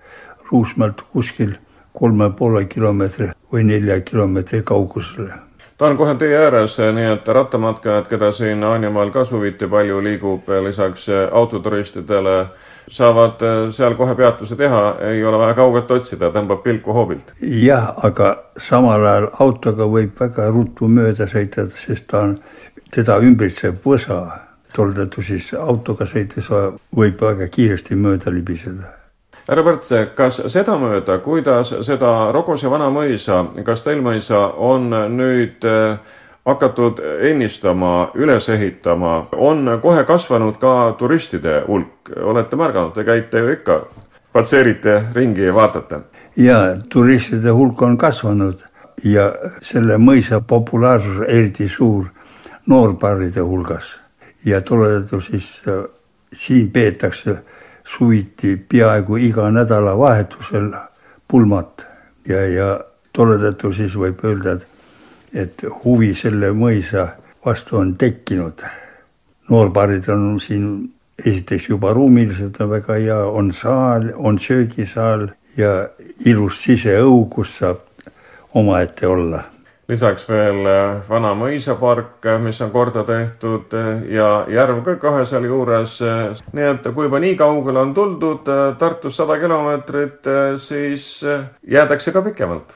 Ruusmaalt 0.51 1.03
kuskil 1.13 1.57
kolme 1.93 2.31
poole 2.37 2.65
kilomeetri 2.65 3.31
või 3.53 3.65
nelja 3.69 4.01
kilomeetri 4.01 4.63
kaugusele. 4.65 5.33
Ta 5.79 5.87
on 5.87 5.97
kohe 5.97 6.15
tee 6.15 6.37
ääres, 6.39 6.77
nii 6.95 7.09
et 7.15 7.29
rattamatkajad, 7.29 8.07
keda 8.11 8.31
siin 8.33 8.65
Anjamaal 8.65 9.11
ka 9.11 9.25
suviti 9.25 9.69
palju 9.69 10.03
liigub, 10.05 10.49
lisaks 10.65 11.09
autoturistidele, 11.31 12.37
saavad 12.89 13.43
seal 13.71 13.97
kohe 13.99 14.15
peatuse 14.15 14.57
teha, 14.57 14.83
ei 15.11 15.25
ole 15.25 15.39
vaja 15.39 15.57
kaugelt 15.59 15.91
otsida, 15.91 16.31
tõmbab 16.35 16.63
pilku 16.63 16.93
hoobilt. 16.93 17.35
jah, 17.41 17.93
aga 18.05 18.37
samal 18.59 19.07
ajal 19.07 19.29
autoga 19.41 19.89
võib 19.89 20.17
väga 20.21 20.49
ruttu 20.51 20.89
mööda 20.89 21.27
sõita, 21.27 21.69
sest 21.87 22.07
ta 22.11 22.27
on 22.29 22.39
teda 22.93 23.19
ümbritseb 23.25 23.85
võsa, 23.85 24.23
tol 24.73 24.95
tõttu 24.97 25.23
siis 25.25 25.53
autoga 25.59 26.07
sõites 26.07 26.51
võib 26.97 27.21
väga 27.21 27.49
kiiresti 27.49 27.97
mööda 27.97 28.33
libiseda 28.33 29.02
härra 29.49 29.65
Põrtse, 29.67 30.03
kas 30.17 30.41
sedamööda, 30.53 31.19
kuidas 31.25 31.75
seda 31.83 32.33
Rogose 32.33 32.71
vana 32.71 32.91
mõisa, 32.95 33.45
Kastelmõisa 33.65 34.45
on 34.57 34.91
nüüd 35.17 35.65
äh, 35.67 35.99
hakatud 36.47 37.01
ennistama, 37.31 38.11
üles 38.15 38.49
ehitama, 38.49 39.29
on 39.37 39.79
kohe 39.83 40.05
kasvanud 40.05 40.59
ka 40.63 40.95
turistide 40.99 41.63
hulk, 41.69 42.11
olete 42.23 42.59
märganud, 42.59 42.95
te 42.95 43.05
käite 43.07 43.43
ju 43.43 43.53
ikka, 43.57 43.79
patseerite 44.33 44.99
ringi 45.15 45.47
ja 45.47 45.55
vaatate? 45.55 46.05
ja 46.37 46.77
turistide 46.89 47.51
hulk 47.51 47.83
on 47.83 47.99
kasvanud 47.99 48.63
ja 49.05 49.33
selle 49.63 49.99
mõisa 49.99 50.41
populaarsus 50.41 51.27
eriti 51.29 51.69
suur 51.69 52.07
noorpaaride 52.67 53.41
hulgas. 53.41 53.99
Ja 54.45 54.61
tollel 54.61 55.05
siis 55.27 55.63
äh, 55.69 55.85
siin 56.35 56.71
peetakse 56.71 57.37
suviti 57.85 58.57
peaaegu 58.57 59.17
iga 59.17 59.51
nädalavahetusel 59.51 60.71
pulmat 61.29 61.87
ja, 62.29 62.47
ja 62.47 62.69
tolle 63.13 63.39
tõttu 63.43 63.73
siis 63.77 63.97
võib 63.99 64.23
öelda, 64.25 64.57
et, 64.57 64.67
et 65.45 65.65
huvi 65.85 66.13
selle 66.15 66.53
mõisa 66.57 67.09
vastu 67.45 67.79
on 67.81 67.95
tekkinud. 67.99 68.63
Noorbaarid 69.51 70.09
on 70.13 70.41
siin 70.41 70.67
esiteks 71.19 71.69
juba 71.69 71.93
ruumiliselt 71.93 72.61
on 72.61 72.71
väga 72.71 72.99
hea, 72.99 73.19
on 73.27 73.53
saal, 73.53 74.11
on 74.17 74.39
söögisaal 74.39 75.29
ja 75.57 75.73
ilus 76.25 76.63
siseõu, 76.65 77.27
kus 77.31 77.59
saab 77.59 77.83
omaette 78.55 79.07
olla 79.07 79.43
lisaks 79.93 80.25
veel 80.29 80.65
äh, 80.69 81.03
vana 81.09 81.33
mõisapark, 81.37 82.17
äh, 82.25 82.39
mis 82.43 82.61
on 82.65 82.73
korda 82.73 83.05
tehtud 83.09 83.75
äh, 83.77 83.91
ja 84.17 84.29
järv 84.51 84.83
ka 84.87 84.97
kohe 85.03 85.25
sealjuures. 85.29 85.99
nii 86.53 86.69
et 86.71 86.89
kui 86.95 87.09
juba 87.09 87.21
nii 87.23 87.37
kaugele 87.37 87.83
on 87.83 87.95
tuldud, 87.95 88.49
Tartust 88.79 89.21
sada 89.21 89.39
kilomeetrit, 89.41 90.27
siis 90.57 91.25
jäädakse 91.69 92.13
ka 92.13 92.23
pikemalt. 92.23 92.75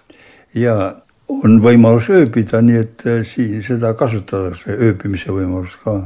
ja 0.55 0.77
on 1.29 1.61
võimalus 1.63 2.11
ööbida, 2.11 2.61
nii 2.63 2.83
et 2.83 3.07
siin 3.27 3.63
seda 3.67 3.95
kasutatakse, 3.99 4.77
ööbimise 4.77 5.33
võimalus 5.35 5.79
ka. 5.83 6.03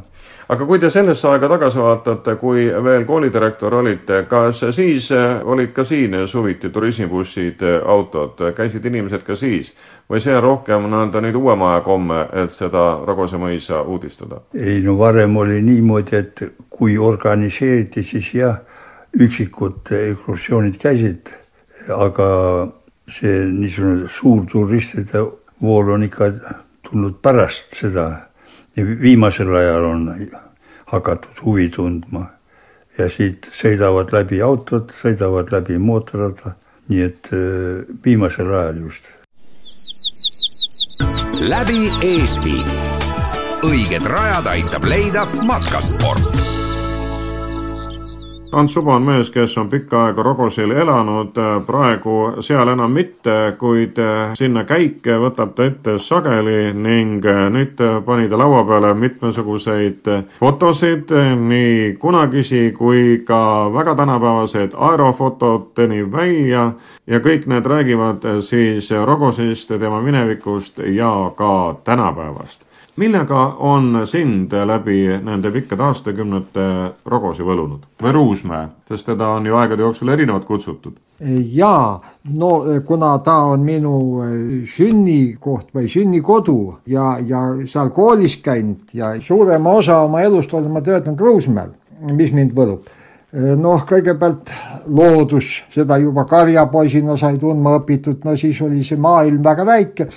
Aga 0.50 0.66
kui 0.66 0.80
te 0.82 0.88
sellesse 0.90 1.28
aega 1.30 1.46
tagasi 1.46 1.78
vaatate, 1.78 2.32
kui 2.40 2.64
veel 2.82 3.04
koolidirektor 3.06 3.74
olite, 3.78 4.24
kas 4.26 4.64
siis 4.74 5.06
olid 5.14 5.70
ka 5.76 5.84
siin 5.86 6.16
suviti 6.26 6.72
turismibussid, 6.74 7.62
autod, 7.86 8.42
käisid 8.56 8.88
inimesed 8.90 9.22
ka 9.26 9.36
siis? 9.38 9.70
Või 10.10 10.18
see 10.24 10.34
on 10.34 10.42
rohkem 10.42 10.88
nõnda 10.90 11.22
nüüd 11.22 11.38
uuema 11.38 11.74
aja 11.74 11.84
komme, 11.86 12.24
et 12.42 12.50
seda 12.50 12.82
Raguse 13.06 13.38
mõisa 13.38 13.84
uudistada? 13.86 14.42
ei 14.54 14.80
no 14.82 14.96
varem 14.98 15.36
oli 15.38 15.60
niimoodi, 15.62 16.18
et 16.18 16.42
kui 16.66 16.98
organiseeriti, 16.98 18.02
siis 18.02 18.34
jah, 18.34 18.58
üksikud 19.14 19.94
ekskursioonid 19.94 20.82
käisid, 20.82 21.30
aga 21.94 22.26
see 23.10 23.44
niisugune 23.52 24.08
suur 24.08 24.44
turistide 24.46 25.22
vool 25.62 25.94
on 25.94 26.02
ikka 26.06 26.32
tulnud 26.88 27.20
pärast 27.22 27.74
seda 27.80 28.10
viimasel 28.76 29.54
ajal 29.54 29.84
on 29.84 30.04
hakatud 30.92 31.42
huvi 31.44 31.68
tundma 31.68 32.26
ja 32.98 33.08
siit 33.10 33.48
sõidavad 33.54 34.12
läbi 34.14 34.40
autod, 34.42 34.92
sõidavad 35.00 35.52
läbi 35.54 35.78
mootorrada, 35.78 36.54
nii 36.90 37.02
et 37.06 37.32
äh, 37.32 37.82
viimasel 38.04 38.50
ajal 38.50 38.84
just. 38.86 39.10
läbi 41.48 41.88
Eesti. 42.02 42.58
õiged 43.64 44.06
rajad 44.08 44.46
aitab 44.46 44.88
leida 44.88 45.26
matkasport 45.44 46.59
Ants 48.52 48.73
Suba 48.73 48.97
on 48.97 49.02
mees, 49.07 49.28
kes 49.30 49.52
on 49.59 49.69
pikka 49.71 49.99
aega 50.09 50.23
Rogosil 50.26 50.73
elanud, 50.75 51.37
praegu 51.66 52.42
seal 52.42 52.73
enam 52.73 52.90
mitte, 52.90 53.35
kuid 53.59 53.99
sinna 54.35 54.64
käike 54.66 55.19
võtab 55.23 55.52
ta 55.54 55.69
ette 55.71 55.95
sageli 56.02 56.73
ning 56.75 57.23
nüüd 57.54 57.78
pani 58.07 58.26
ta 58.28 58.40
laua 58.40 58.64
peale 58.66 58.90
mitmesuguseid 58.99 60.11
fotosid, 60.40 61.14
nii 61.45 61.92
kunagisi 62.02 62.64
kui 62.75 63.21
ka 63.26 63.71
väga 63.75 63.95
tänapäevaseid 64.02 64.75
aerofotodeni 64.75 66.02
välja 66.11 66.73
ja 67.07 67.21
kõik 67.23 67.47
need 67.47 67.71
räägivad 67.71 68.26
siis 68.42 68.90
Rogosist, 68.90 69.71
tema 69.78 70.02
minevikust 70.02 70.83
ja 70.90 71.30
ka 71.38 71.52
tänapäevast 71.85 72.66
millega 73.00 73.45
on 73.59 74.02
sind 74.07 74.52
läbi 74.52 75.02
nende 75.25 75.50
pikkade 75.54 75.83
aastakümnete 75.88 76.66
Rogosi 77.09 77.45
võlunud? 77.47 77.87
Või 78.02 78.12
Ruusmäe, 78.16 78.69
sest 78.88 79.09
teda 79.09 79.33
on 79.37 79.47
ju 79.49 79.57
aegade 79.57 79.87
jooksul 79.87 80.12
erinevalt 80.12 80.45
kutsutud? 80.49 80.99
jaa, 81.52 82.00
no 82.33 82.50
kuna 82.87 83.19
ta 83.25 83.35
on 83.52 83.61
minu 83.64 83.95
eh, 84.25 84.37
sünnikoht 84.69 85.75
või 85.76 85.88
sünnikodu 85.92 86.57
ja, 86.88 87.19
ja 87.21 87.42
seal 87.69 87.90
koolis 87.92 88.38
käinud 88.40 88.95
ja 88.97 89.12
suurema 89.21 89.75
osa 89.83 90.00
oma 90.07 90.23
elust 90.25 90.54
olen 90.54 90.73
ma 90.73 90.80
töötanud 90.80 91.21
Ruusmäel, 91.21 91.75
mis 92.16 92.33
mind 92.33 92.57
võlub. 92.57 92.88
Eh, 93.33 93.52
noh, 93.52 93.85
kõigepealt 93.87 94.54
loodus, 94.88 95.59
seda 95.75 96.00
juba 96.00 96.25
karjapoisina 96.25 97.19
sai 97.21 97.37
tundma 97.38 97.76
õpitud, 97.83 98.25
no 98.25 98.37
siis 98.37 98.61
oli 98.64 98.80
see 98.87 98.99
maailm 99.00 99.45
väga 99.45 99.66
väike, 99.69 100.09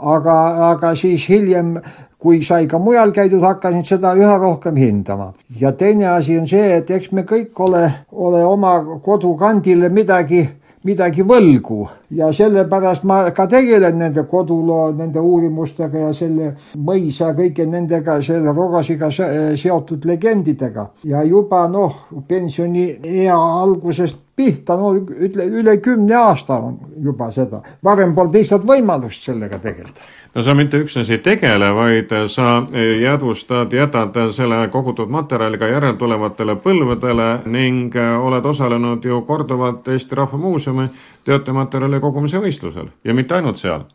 aga, 0.00 0.36
aga 0.70 0.94
siis 0.94 1.28
hiljem 1.28 1.76
kui 2.20 2.42
sai 2.44 2.66
ka 2.68 2.78
mujal 2.78 3.12
käidud, 3.16 3.40
hakkasin 3.40 3.84
seda 3.84 4.12
üha 4.18 4.36
rohkem 4.38 4.76
hindama. 4.76 5.32
ja 5.60 5.72
teine 5.72 6.08
asi 6.08 6.38
on 6.38 6.46
see, 6.46 6.76
et 6.76 6.90
eks 6.90 7.12
me 7.12 7.22
kõik 7.22 7.60
ole, 7.64 7.84
ole 8.12 8.44
oma 8.44 8.80
kodukandile 9.02 9.88
midagi 9.88 10.46
midagi 10.84 11.24
võlgu 11.28 11.82
ja 12.16 12.30
sellepärast 12.32 13.04
ma 13.04 13.18
ka 13.36 13.44
tegelen 13.52 13.98
nende 14.00 14.24
koduloo, 14.28 14.86
nende 14.96 15.20
uurimustega 15.20 16.06
ja 16.06 16.12
selle 16.16 16.54
mõisa 16.80 17.34
kõige 17.36 17.66
nendega, 17.68 18.16
selle 18.24 18.54
Rogasiga 18.56 19.10
seotud 19.12 20.08
legendidega 20.08 20.86
ja 21.04 21.22
juba 21.28 21.66
noh, 21.68 22.06
pensioniea 22.28 23.36
algusest 23.36 24.29
pihta, 24.40 24.78
no 24.80 24.94
ütle 24.96 25.44
üle 25.60 25.76
kümne 25.84 26.16
aasta 26.16 26.56
on 26.70 26.78
juba 27.04 27.28
seda, 27.34 27.60
varem 27.84 28.14
polnud 28.16 28.40
lihtsalt 28.40 28.64
võimalust 28.68 29.28
sellega 29.28 29.60
tegeleda. 29.60 30.08
No 30.30 30.44
sa 30.46 30.54
mitte 30.54 30.78
üksnes 30.78 31.08
ei 31.10 31.18
tegele, 31.18 31.72
vaid 31.74 32.12
sa 32.30 32.60
jäädvustad, 33.00 33.72
jätad 33.74 34.14
selle 34.32 34.60
kogutud 34.70 35.10
materjali 35.10 35.58
ka 35.58 35.66
järeltulevatele 35.66 36.54
põlvedele 36.62 37.26
ning 37.50 37.96
oled 37.98 38.46
osalenud 38.46 39.04
ju 39.04 39.18
korduvalt 39.26 39.88
Eesti 39.90 40.14
Rahva 40.14 40.38
Muuseumi 40.38 40.86
teatematerjali 41.26 41.98
kogumise 42.00 42.38
võistlusel. 42.38 42.92
Ja 43.04 43.14
mitte 43.14 43.34
ainult 43.34 43.58
seal. 43.58 43.88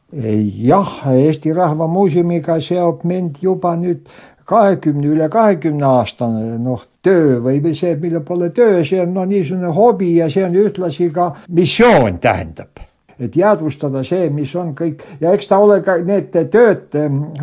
jah, 0.60 0.94
Eesti 1.16 1.56
Rahva 1.56 1.88
Muuseumiga 1.88 2.60
seob 2.60 3.08
mind 3.08 3.40
juba 3.42 3.78
nüüd 3.80 4.04
kahekümne, 4.46 5.08
üle 5.08 5.30
kahekümne 5.30 5.86
aastane 5.86 6.58
noh, 6.62 6.84
töö 7.04 7.40
või, 7.44 7.60
või 7.64 7.76
see, 7.78 7.96
mille 8.02 8.22
pole 8.26 8.52
töö, 8.56 8.84
see 8.86 9.02
on 9.02 9.14
no 9.16 9.26
niisugune 9.30 9.74
hobi 9.74 10.16
ja 10.20 10.30
see 10.32 10.46
on 10.46 10.58
ühtlasi 10.66 11.10
ka 11.14 11.32
missioon, 11.50 12.20
tähendab 12.22 12.86
et 13.20 13.36
jäädvustada 13.36 14.02
see, 14.04 14.28
mis 14.34 14.52
on 14.60 14.74
kõik 14.76 15.04
ja 15.22 15.32
eks 15.36 15.48
ta 15.48 15.60
ole 15.64 15.80
ka 15.86 15.98
need 16.04 16.36
tööd, 16.52 16.96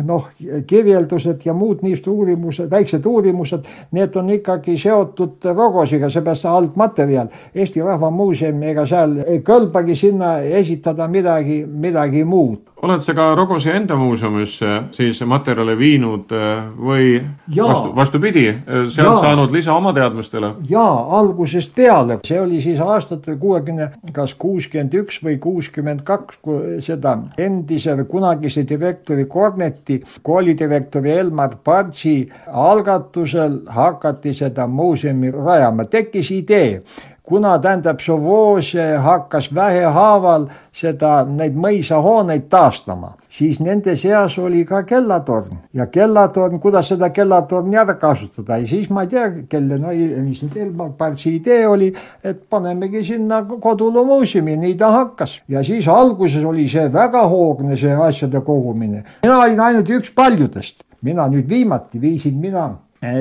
noh, 0.05 0.27
kirjeldused 0.69 1.45
ja 1.47 1.55
muud 1.57 1.81
niisugused 1.81 2.11
uurimused, 2.13 2.69
väiksed 2.69 3.05
uurimused, 3.09 3.65
need 3.95 4.15
on 4.19 4.29
ikkagi 4.35 4.77
seotud 4.77 5.45
Rogosiga, 5.53 6.09
seepärast 6.13 6.45
see 6.45 6.51
algmaterjal. 6.51 7.31
Eesti 7.55 7.81
Rahva 7.81 8.11
Muuseum, 8.13 8.61
ega 8.69 8.85
seal 8.89 9.17
ei 9.25 9.41
kõlbagi 9.45 9.97
sinna 9.97 10.35
esitada 10.61 11.07
midagi, 11.09 11.63
midagi 11.65 12.23
muud 12.23 12.72
oled 12.83 12.99
sa 13.03 13.13
ka 13.15 13.29
Rogosi 13.35 13.71
enda 13.71 13.95
muuseumisse 13.95 14.71
siis 14.91 15.21
materjale 15.29 15.75
viinud 15.79 16.31
äh, 16.35 16.65
või 16.75 17.05
ja. 17.15 17.67
vastu, 17.69 17.93
vastupidi, 17.95 18.47
äh, 18.49 18.83
sealt 18.91 19.21
saanud 19.23 19.53
lisa 19.55 19.75
oma 19.75 19.93
teadmistele? 19.95 20.53
jaa, 20.69 21.19
algusest 21.19 21.71
peale, 21.75 22.19
see 22.27 22.41
oli 22.41 22.59
siis 22.63 22.81
aastatel 22.83 23.37
kuuekümne, 23.39 23.89
kas 24.15 24.35
kuuskümmend 24.39 24.97
üks 24.99 25.21
või 25.23 25.37
kuuskümmend 25.43 26.03
kaks, 26.07 26.41
kui 26.43 26.81
seda 26.83 27.15
endise 27.39 27.95
kunagise 28.09 28.65
direktori 28.67 29.25
Korneti, 29.31 30.01
koolidirektori 30.21 31.15
Elmar 31.15 31.55
Partsi 31.63 32.17
algatusel 32.47 33.61
hakati 33.71 34.33
seda 34.35 34.67
muuseumi 34.67 35.31
rajama, 35.31 35.87
tekkis 35.87 36.33
idee 36.35 36.81
kuna 37.23 37.59
tähendab 37.59 37.99
Sovoože 37.99 38.97
hakkas 38.97 39.47
vähehaaval 39.55 40.47
seda, 40.75 41.23
neid 41.25 41.55
mõisahooneid 41.55 42.49
taastama, 42.51 43.13
siis 43.31 43.61
nende 43.63 43.95
seas 43.99 44.35
oli 44.41 44.65
ka 44.67 44.83
kellatorn. 44.87 45.61
Ja 45.73 45.87
kellatorn, 45.87 46.59
kuidas 46.59 46.91
seda 46.91 47.09
kellatorni 47.15 47.79
ära 47.79 47.95
kasutada? 47.99 48.57
Ja 48.59 48.67
siis 48.67 48.89
ma 48.91 49.05
ei 49.05 49.11
tea, 49.13 49.29
kelle, 49.49 49.79
no 49.79 49.93
mis 50.25 50.43
nüüd 50.43 50.59
Elmar 50.65 50.91
Partsi 50.99 51.37
idee 51.37 51.67
oli, 51.67 51.93
et 52.23 52.43
panemegi 52.49 53.03
sinna 53.13 53.43
Koduloo 53.43 54.03
muuseumi, 54.07 54.57
nii 54.59 54.75
ta 54.77 54.91
hakkas. 54.91 55.39
ja 55.47 55.63
siis 55.63 55.87
alguses 55.87 56.43
oli 56.45 56.67
see 56.69 56.89
väga 56.93 57.23
hoogne, 57.27 57.77
see 57.77 57.95
asjade 57.95 58.41
kogumine. 58.41 59.03
mina 59.23 59.39
olin 59.39 59.59
ainult 59.59 59.89
üks 59.89 60.11
paljudest, 60.15 60.83
mina 61.01 61.27
nüüd 61.27 61.49
viimati 61.49 62.01
viisin 62.01 62.35
mina 62.37 62.69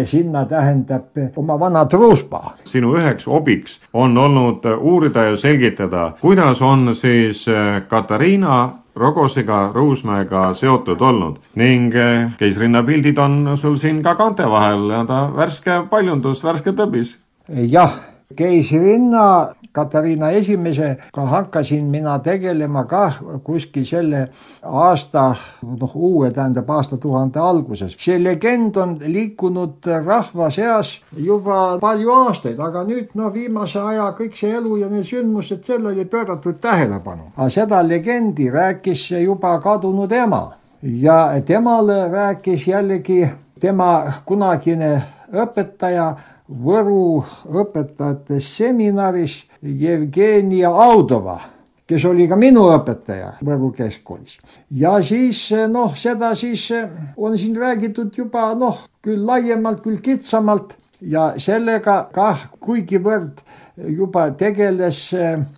sinna 0.06 0.44
tähendab 0.44 1.16
oma 1.36 1.60
vana 1.60 1.84
truuspa. 1.84 2.54
sinu 2.64 2.94
üheks 2.96 3.26
hobiks 3.26 3.80
on 3.92 4.18
olnud 4.18 4.64
uurida 4.78 5.24
ja 5.24 5.36
selgitada, 5.36 6.12
kuidas 6.20 6.62
on 6.62 6.94
siis 6.94 7.48
eh, 7.48 7.82
Katariina 7.88 8.82
Rogosiga, 8.96 9.70
Ruusmäega 9.74 10.52
seotud 10.54 11.00
olnud 11.00 11.38
ning 11.56 11.94
eh, 11.94 12.30
keisrinnapildid 12.38 13.18
on 13.18 13.56
sul 13.56 13.76
siin 13.76 14.02
ka 14.02 14.14
kaante 14.14 14.46
vahel 14.50 14.90
ja 14.90 15.04
ta 15.08 15.24
värske 15.36 15.82
paljundus, 15.90 16.44
värske 16.44 16.70
tõbis. 16.76 17.18
jah, 17.48 17.98
keisrinna 18.36 19.54
Katariina 19.72 20.30
Esimesega 20.30 21.26
hakkasin 21.26 21.84
mina 21.84 22.18
tegelema 22.18 22.84
ka 22.84 23.12
kuskil 23.44 23.84
selle 23.84 24.28
aasta, 24.62 25.34
noh, 25.62 25.92
uue, 25.94 26.30
tähendab 26.30 26.70
aastatuhande 26.70 27.40
alguses. 27.40 27.96
see 27.98 28.18
legend 28.24 28.76
on 28.76 28.96
liikunud 29.00 29.86
rahva 30.06 30.50
seas 30.50 31.00
juba 31.16 31.78
palju 31.80 32.12
aastaid, 32.12 32.60
aga 32.60 32.84
nüüd 32.84 33.14
no 33.14 33.32
viimase 33.32 33.80
aja 33.80 34.10
kõik 34.18 34.36
see 34.36 34.52
elu 34.56 34.76
ja 34.76 34.88
need 34.88 35.08
sündmused, 35.08 35.64
sellele 35.64 36.04
pööratud 36.04 36.60
tähelepanu. 36.60 37.32
aga 37.36 37.48
seda 37.50 37.82
legendi 37.88 38.50
rääkis 38.50 39.10
juba 39.22 39.58
kadunud 39.60 40.12
ema 40.12 40.50
ja 40.82 41.40
temale 41.44 42.08
rääkis 42.08 42.66
jällegi 42.66 43.26
tema 43.60 44.02
kunagine 44.24 45.02
õpetaja 45.32 46.12
Võru 46.52 47.22
õpetajate 47.48 48.36
seminaris 48.44 49.38
Jevgenia 49.62 50.68
Audova 50.68 51.40
kes 51.86 52.04
oli 52.08 52.26
ka 52.30 52.36
minu 52.38 52.64
õpetaja 52.72 53.34
Võru 53.44 53.72
keskkoolis. 53.76 54.38
ja 54.70 54.94
siis 55.04 55.44
noh, 55.70 55.96
seda 55.98 56.32
siis 56.38 56.68
on 57.16 57.36
siin 57.38 57.56
räägitud 57.58 58.14
juba 58.16 58.52
noh, 58.58 58.84
küll 59.02 59.24
laiemalt, 59.26 59.82
küll 59.84 60.00
kitsamalt 60.02 60.76
ja 61.00 61.32
sellega 61.42 62.06
kah 62.14 62.46
kuigivõrd 62.62 63.42
juba 63.88 64.30
tegeles 64.38 65.08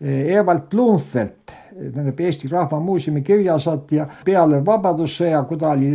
Evald 0.00 0.68
Blumfeld 0.72 1.54
tähendab 1.74 2.20
Eesti 2.20 2.48
Rahva 2.48 2.80
Muuseumi 2.80 3.22
kirjasaatja 3.22 4.06
peale 4.24 4.60
Vabadussõja, 4.66 5.42
kui 5.48 5.58
ta 5.58 5.72
oli 5.74 5.90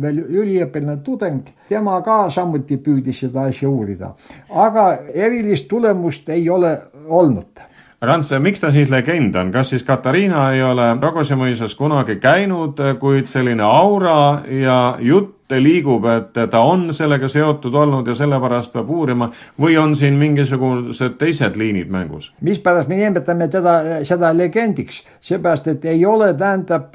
veel 0.00 0.20
üliõpilane 0.24 1.00
tudeng, 1.04 1.48
tema 1.68 1.96
ka 2.04 2.26
samuti 2.30 2.76
püüdis 2.76 3.22
seda 3.24 3.46
asja 3.50 3.68
uurida. 3.68 4.14
aga 4.50 4.88
erilist 5.14 5.68
tulemust 5.68 6.28
ei 6.28 6.50
ole 6.50 6.78
olnud 7.08 7.64
aga 8.00 8.16
Ants, 8.18 8.32
miks 8.44 8.60
ta 8.60 8.70
siis 8.74 8.90
legend 8.92 9.36
on, 9.40 9.50
kas 9.52 9.70
siis 9.72 9.84
Katariina 9.86 10.50
ei 10.52 10.60
ole 10.64 10.90
Rogose 11.00 11.36
mõisas 11.38 11.74
kunagi 11.78 12.18
käinud, 12.20 12.80
kuid 13.00 13.30
selline 13.30 13.64
aura 13.64 14.42
ja 14.52 14.80
jutt 15.00 15.34
liigub, 15.56 16.04
et 16.10 16.36
ta 16.50 16.60
on 16.66 16.90
sellega 16.94 17.28
seotud 17.30 17.74
olnud 17.74 18.08
ja 18.10 18.16
sellepärast 18.18 18.72
peab 18.74 18.90
uurima 18.90 19.30
või 19.62 19.78
on 19.78 19.94
siin 19.96 20.18
mingisugused 20.18 21.16
teised 21.20 21.56
liinid 21.56 21.88
mängus? 21.92 22.32
mispärast 22.44 22.90
me 22.90 22.98
nimetame 23.00 23.48
teda, 23.48 23.76
seda 24.04 24.32
legendiks, 24.36 25.04
seepärast 25.20 25.70
et 25.72 25.84
ei 25.86 26.04
ole, 26.06 26.32
tähendab 26.34 26.92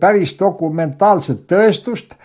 päris 0.00 0.34
dokumentaalset 0.40 1.44
tõestust, 1.50 2.16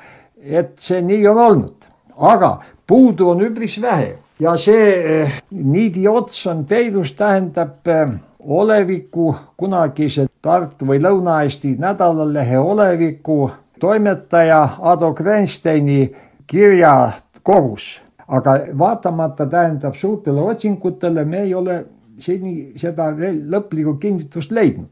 et 0.41 0.77
see 0.79 1.01
nii 1.03 1.27
on 1.27 1.43
olnud, 1.49 1.89
aga 2.17 2.55
puudu 2.87 3.29
on 3.35 3.43
üpris 3.45 3.77
vähe 3.81 4.15
ja 4.39 4.55
see 4.59 4.87
eh, 5.21 5.41
niidi 5.51 6.07
ots 6.07 6.47
on 6.47 6.65
peidus, 6.65 7.13
tähendab 7.15 7.87
eh, 7.87 8.15
oleviku 8.39 9.33
kunagise 9.57 10.27
Tartu 10.41 10.85
või 10.85 10.99
Lõuna-Eesti 11.01 11.75
nädalalehe 11.81 12.59
oleviku 12.59 13.49
toimetaja 13.79 14.77
Ado 14.81 15.13
Grensteini 15.13 16.11
kirjakogus. 16.47 18.01
aga 18.27 18.59
vaatamata 18.77 19.45
tähendab 19.45 19.93
suurtele 19.93 20.41
otsingutele, 20.41 21.25
me 21.25 21.41
ei 21.41 21.53
ole 21.53 21.85
seni 22.17 22.73
seda 22.77 23.11
veel 23.17 23.43
lõplikku 23.51 23.97
kinnitust 23.97 24.51
leidnud. 24.51 24.91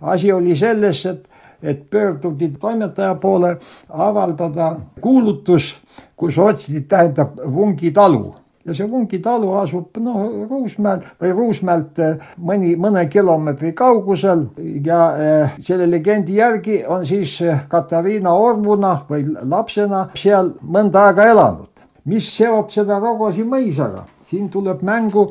asi 0.00 0.32
oli 0.32 0.56
selles, 0.56 1.06
et, 1.06 1.28
et 1.62 1.90
pöörduti 1.90 2.48
toimetaja 2.60 3.14
poole 3.14 3.56
avaldada 3.88 4.76
kuulutus, 5.00 5.76
kus 6.16 6.38
otsiti, 6.38 6.80
tähendab 6.80 7.38
Vungi 7.46 7.90
talu 7.90 8.34
ja 8.64 8.74
see 8.74 8.86
Vungi 8.90 9.18
talu 9.22 9.52
asub 9.58 9.98
noh, 10.02 10.46
Ruusmäel 10.50 11.02
või 11.20 11.32
Ruusmäelt 11.36 11.98
eh, 12.02 12.28
mõni, 12.38 12.74
mõne 12.80 13.04
kilomeetri 13.10 13.72
kaugusel. 13.78 14.46
Ja 14.84 15.00
eh, 15.18 15.56
selle 15.62 15.88
legendi 15.90 16.38
järgi 16.38 16.82
on 16.86 17.06
siis 17.08 17.38
eh, 17.42 17.64
Katariina 17.70 18.34
orvuna 18.38 18.96
või 19.08 19.26
lapsena 19.26 20.06
seal 20.18 20.54
mõnda 20.62 21.08
aega 21.08 21.30
elanud. 21.32 21.68
mis 22.04 22.26
seob 22.34 22.70
seda 22.70 22.96
Rogosi 22.98 23.44
mõisaga, 23.46 24.00
siin 24.26 24.48
tuleb 24.50 24.80
mängu 24.82 25.28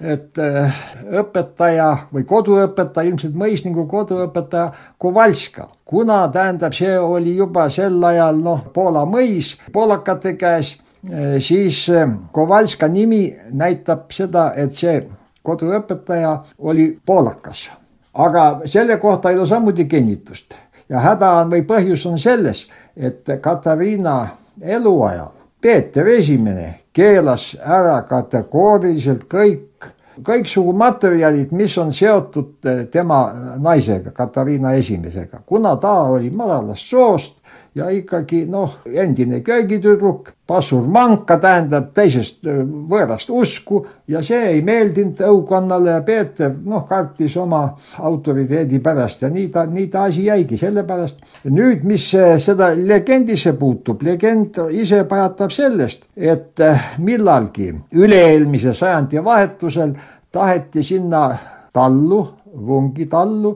et 0.00 0.38
õpetaja 0.38 1.88
või 2.12 2.22
koduõpetaja, 2.26 3.08
ilmselt 3.08 3.34
mõisniku 3.34 3.86
koduõpetaja 3.90 4.68
Kovalska, 4.98 5.68
kuna 5.84 6.28
tähendab, 6.28 6.74
see 6.74 6.98
oli 6.98 7.36
juba 7.36 7.68
sel 7.70 8.02
ajal 8.04 8.38
noh, 8.42 8.62
Poola 8.74 9.04
mõis 9.06 9.54
poolakate 9.72 10.36
käes 10.38 10.76
siis 11.38 11.90
äh, 11.90 12.10
Kovalska 12.32 12.88
nimi 12.88 13.36
näitab 13.52 14.10
seda, 14.12 14.52
et 14.56 14.72
see 14.72 15.00
koduõpetaja 15.44 16.38
oli 16.58 16.98
poolakas. 17.06 17.70
aga 18.14 18.60
selle 18.64 18.96
kohta 18.96 19.30
ei 19.30 19.38
ole 19.38 19.46
samuti 19.46 19.84
kinnitust 19.84 20.54
ja 20.88 21.00
häda 21.00 21.30
on 21.40 21.50
või 21.50 21.64
põhjus 21.66 22.06
on 22.06 22.18
selles, 22.18 22.68
et 22.96 23.26
Katariina 23.40 24.28
eluajal 24.62 25.32
Peeter 25.60 26.06
Esimene 26.06 26.80
keelas 26.92 27.54
ära 27.60 28.02
kategooriliselt 28.02 29.24
kõik, 29.24 29.86
kõiksugu 30.22 30.72
materjalid, 30.76 31.52
mis 31.52 31.78
on 31.78 31.92
seotud 31.92 32.68
äh, 32.68 32.84
tema 32.92 33.26
naisega, 33.58 34.12
Katariina 34.12 34.74
Esimesega, 34.78 35.40
kuna 35.46 35.76
ta 35.76 35.94
oli 36.14 36.30
madalast 36.30 36.90
soost 36.90 37.40
ja 37.74 37.88
ikkagi 37.90 38.44
noh, 38.50 38.76
endine 38.86 39.40
köögitüdruk, 39.42 40.30
passur 40.46 40.86
manka, 40.92 41.36
tähendab 41.42 41.88
teisest 41.96 42.44
võõrast 42.46 43.32
usku 43.34 43.80
ja 44.08 44.22
see 44.22 44.52
ei 44.52 44.60
meeldinud 44.62 45.22
õukonnale 45.26 45.96
ja 45.96 46.02
Peeter 46.06 46.52
noh, 46.62 46.84
kartis 46.86 47.34
oma 47.40 47.64
autoriteedi 47.98 48.78
pärast 48.84 49.24
ja 49.24 49.30
nii 49.32 49.48
ta, 49.54 49.64
nii 49.66 49.88
ta 49.90 50.04
asi 50.10 50.28
jäigi, 50.28 50.58
sellepärast 50.60 51.50
nüüd, 51.50 51.82
mis 51.88 52.06
seda 52.44 52.70
legendisse 52.76 53.56
puutub, 53.58 54.04
legend 54.06 54.60
ise 54.70 55.02
pajatab 55.10 55.54
sellest, 55.54 56.08
et 56.16 56.62
millalgi 57.02 57.72
üle-eelmise 57.98 58.76
sajandi 58.76 59.24
vahetusel 59.24 59.96
taheti 60.32 60.82
sinna 60.82 61.28
tallu, 61.74 62.22
Vungi 62.54 63.08
tallu 63.10 63.50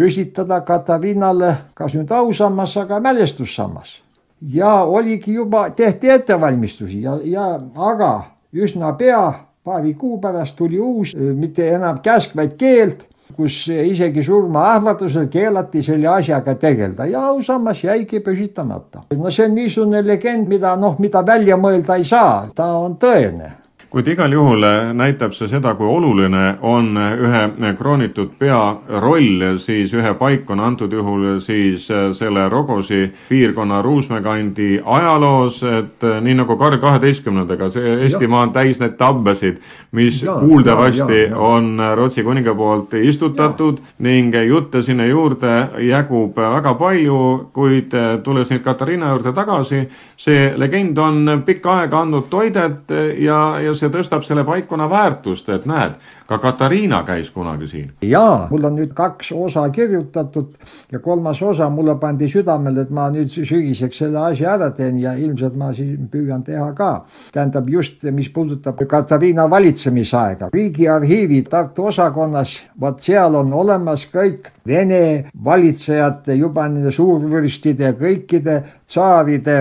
püstitada 0.00 0.62
Katariinale 0.64 1.54
kas 1.76 1.94
nüüd 1.94 2.10
ausammas, 2.10 2.76
aga 2.76 3.00
mälestussammas. 3.00 4.00
ja 4.40 4.84
oligi 4.84 5.32
juba, 5.32 5.70
tehti 5.70 6.10
ettevalmistusi 6.10 7.02
ja, 7.02 7.18
ja 7.24 7.58
aga 7.76 8.22
üsna 8.52 8.94
pea, 8.96 9.32
paari 9.64 9.94
kuu 9.94 10.20
pärast 10.20 10.56
tuli 10.56 10.80
uus, 10.80 11.12
mitte 11.14 11.68
enam 11.68 11.98
käsk, 12.02 12.32
vaid 12.36 12.56
keeld, 12.56 13.04
kus 13.36 13.66
isegi 13.68 14.22
surmaähvardusel 14.24 15.28
keelati 15.28 15.82
selle 15.82 16.08
asjaga 16.08 16.54
tegeleda 16.54 17.06
ja 17.06 17.26
ausammas 17.28 17.84
jäigi 17.84 18.20
püsitamata. 18.20 19.04
no 19.16 19.30
see 19.30 19.44
on 19.44 19.54
niisugune 19.54 20.06
legend, 20.06 20.48
mida 20.48 20.76
noh, 20.76 20.96
mida 20.98 21.26
välja 21.26 21.60
mõelda 21.60 22.00
ei 22.00 22.04
saa, 22.04 22.48
ta 22.54 22.72
on 22.80 22.96
tõene 22.96 23.52
kuid 23.90 24.06
igal 24.08 24.30
juhul 24.32 24.62
äh, 24.62 24.92
näitab 24.94 25.32
see 25.34 25.48
seda, 25.50 25.72
kui 25.74 25.88
oluline 25.90 26.54
on 26.62 26.92
äh, 26.96 27.14
ühe 27.18 27.40
äh, 27.48 27.72
kroonitud 27.74 28.36
pea 28.38 28.60
roll 29.02 29.42
siis 29.58 29.90
ühe 29.98 30.12
paikuna, 30.14 30.68
antud 30.70 30.92
juhul 30.94 31.40
siis 31.42 31.88
selle 32.14 32.48
Rogosi 32.48 33.08
piirkonna 33.28 33.80
Ruusmäe 33.82 34.22
kandi 34.22 34.68
ajaloos, 34.84 35.58
et 35.66 36.06
nii 36.22 36.36
nagu 36.38 36.56
Karl 36.56 36.78
kaheteistkümnendaga, 36.78 37.70
see 37.74 37.96
Eestimaa 38.04 38.44
on 38.46 38.52
täis 38.54 38.78
neid 38.80 38.94
tabbesid, 38.98 39.58
mis 39.98 40.22
ja, 40.22 40.36
kuuldavasti 40.38 41.18
ja, 41.24 41.26
ja. 41.32 41.38
on 41.50 41.82
Rootsi 41.96 42.22
kuninga 42.22 42.54
poolt 42.54 42.94
istutatud 42.94 43.82
ja. 43.82 43.94
ning 44.06 44.38
jutte 44.46 44.84
sinna 44.86 45.08
juurde 45.10 45.82
jagub 45.88 46.38
väga 46.38 46.76
palju, 46.78 47.18
kuid 47.52 47.98
tulles 48.22 48.54
nüüd 48.54 48.62
Katariina 48.62 49.10
juurde 49.16 49.34
tagasi, 49.34 49.82
see 50.16 50.52
legend 50.56 50.98
on 51.02 51.42
pikka 51.46 51.80
aega 51.80 52.04
andnud 52.04 52.30
toidet 52.30 52.94
ja, 53.18 53.42
ja 53.58 53.74
see 53.80 53.92
tõstab 53.92 54.24
selle 54.26 54.44
paikkonna 54.46 54.88
väärtust, 54.90 55.48
et 55.52 55.66
näed, 55.68 55.96
ka 56.28 56.38
Katariina 56.42 57.02
käis 57.08 57.30
kunagi 57.34 57.68
siin. 57.68 57.90
jaa, 58.02 58.48
mul 58.50 58.68
on 58.68 58.76
nüüd 58.78 58.94
kaks 58.96 59.32
osa 59.36 59.66
kirjutatud 59.74 60.54
ja 60.92 60.98
kolmas 60.98 61.42
osa 61.42 61.70
mulle 61.70 61.96
pandi 62.00 62.28
südamele, 62.30 62.86
et 62.86 62.90
ma 62.90 63.08
nüüd 63.10 63.30
sügiseks 63.30 64.02
selle 64.04 64.18
asja 64.30 64.54
ära 64.54 64.70
teen 64.76 64.98
ja 65.00 65.14
ilmselt 65.18 65.56
ma 65.56 65.72
siis 65.74 65.98
püüan 66.10 66.44
teha 66.46 66.72
ka. 66.74 66.90
tähendab 67.32 67.68
just, 67.70 68.04
mis 68.12 68.30
puudutab 68.32 68.80
Katariina 68.88 69.50
valitsemisaega, 69.50 70.50
Riigiarhiivi 70.54 71.42
Tartu 71.42 71.86
osakonnas, 71.90 72.56
vot 72.80 73.00
seal 73.00 73.34
on 73.34 73.52
olemas 73.52 74.06
kõik 74.12 74.52
Vene 74.66 75.24
valitsejate, 75.44 76.34
juba 76.36 76.66
nende 76.68 76.92
suurvürstide, 76.92 77.94
kõikide 77.98 78.58
tsaaride 78.86 79.56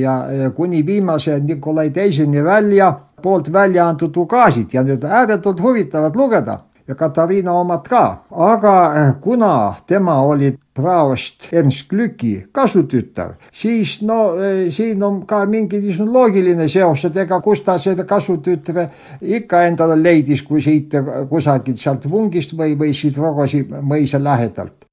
ja 0.00 0.14
kuni 0.56 0.80
viimase 0.86 1.38
Nikolai 1.44 1.90
Teiseni 1.94 2.42
välja 2.44 2.94
poolt 3.22 3.52
välja 3.52 3.88
antud 3.88 4.16
ukaasid 4.16 4.72
ja 4.72 4.82
need 4.82 5.04
ääretult 5.04 5.60
huvitavad 5.60 6.16
lugeda 6.16 6.58
ja 6.88 6.94
Katariina 6.94 7.52
omad 7.52 7.84
ka, 7.88 8.02
aga 8.30 8.74
eh, 8.96 9.12
kuna 9.20 9.74
tema 9.86 10.20
oli 10.24 10.54
praost 10.74 11.48
Ernst 11.52 11.88
Glücki 11.90 12.46
kasutütar, 12.52 13.34
siis 13.52 13.98
no 14.02 14.32
eh, 14.40 14.72
siin 14.72 15.02
on 15.02 15.20
ka 15.26 15.44
mingi 15.46 15.80
niisugune 15.82 16.12
loogiline 16.12 16.68
seos, 16.68 17.04
et 17.04 17.16
ega 17.24 17.40
kus 17.44 17.62
ta 17.66 17.76
seda 17.82 18.06
kasutütre 18.08 18.88
ikka 19.20 19.62
endale 19.68 19.98
leidis, 20.02 20.42
kui 20.42 20.64
siit 20.64 20.96
kusagilt 21.28 21.80
sealt 21.80 22.08
vungist 22.10 22.56
või, 22.56 22.76
või 22.78 22.94
siit 22.96 23.18
Rogosi 23.18 23.64
mõisa 23.68 24.22
lähedalt. 24.22 24.86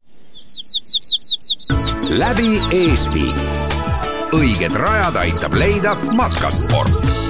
läbi 2.20 2.60
Eesti. 2.72 3.30
õiged 4.36 4.76
rajad 4.76 5.16
aitab 5.16 5.54
leida 5.56 5.96
matkasport 6.12 7.25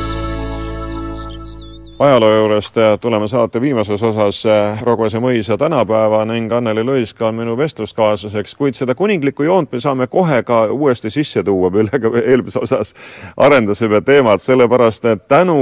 ajaloo 2.00 2.36
juurest 2.36 2.76
tuleme 3.02 3.28
saate 3.28 3.62
viimases 3.62 4.04
osas 4.04 4.44
Rogose 4.82 5.20
mõisa 5.24 5.56
tänapäeva 5.58 6.26
ning 6.28 6.52
Anneli 6.52 6.84
Lõiska 6.84 7.30
on 7.30 7.38
minu 7.40 7.54
vestluskaaslaseks, 7.58 8.56
kuid 8.60 8.76
seda 8.76 8.96
kuninglikku 8.96 9.46
joont 9.48 9.72
me 9.72 9.80
saame 9.80 10.08
kohe 10.12 10.42
ka 10.44 10.66
uuesti 10.74 11.10
sisse 11.10 11.44
tuua, 11.44 11.70
millega 11.72 12.10
me 12.12 12.20
eelmises 12.20 12.60
osas 12.60 12.92
arendasime 13.38 14.02
teemat, 14.02 14.42
sellepärast 14.44 15.06
et 15.06 15.24
tänu 15.28 15.56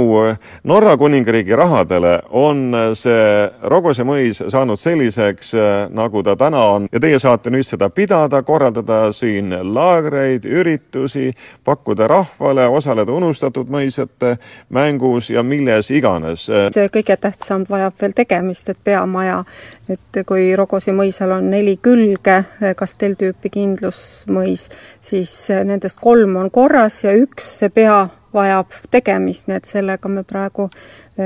Norra 0.64 0.96
kuningriigi 0.96 1.56
rahadele 1.56 2.16
on 2.30 2.74
see 2.98 3.46
Rogose 3.62 4.02
mõis 4.02 4.42
saanud 4.48 4.80
selliseks, 4.80 5.54
nagu 5.94 6.22
ta 6.22 6.34
täna 6.36 6.64
on. 6.74 6.88
Ja 6.92 7.00
teie 7.00 7.18
saate 7.22 7.54
nüüd 7.54 7.66
seda 7.66 7.90
pidada, 7.94 8.42
korraldada 8.42 9.12
siin 9.12 9.54
laagreid, 9.74 10.44
üritusi, 10.50 11.30
pakkuda 11.64 12.10
rahvale, 12.10 12.66
osaleda 12.66 13.12
unustatud 13.14 13.70
mõisate 13.70 14.36
mängus 14.74 15.30
ja 15.30 15.46
milles 15.46 15.90
iganes 15.94 16.23
iganes. 16.24 16.74
see 16.74 16.88
kõige 16.88 17.16
tähtsam 17.16 17.64
vajab 17.68 17.94
veel 18.00 18.12
tegemist, 18.12 18.68
et 18.68 18.78
peamaja, 18.84 19.44
et 19.88 20.24
kui 20.26 20.56
Rogosi 20.56 20.92
mõisal 20.92 21.32
on 21.36 21.50
neli 21.50 21.76
külge, 21.82 22.44
kastelltüüpi 22.76 23.50
kindlusmõis, 23.50 24.68
siis 25.00 25.48
nendest 25.64 26.00
kolm 26.00 26.36
on 26.36 26.50
korras 26.50 27.04
ja 27.04 27.12
üks, 27.12 27.58
see 27.58 27.68
pea, 27.68 28.08
vajab 28.34 28.72
tegemist, 28.90 29.48
nii 29.48 29.56
et 29.56 29.64
sellega 29.64 30.08
me 30.08 30.24
praegu 30.24 30.68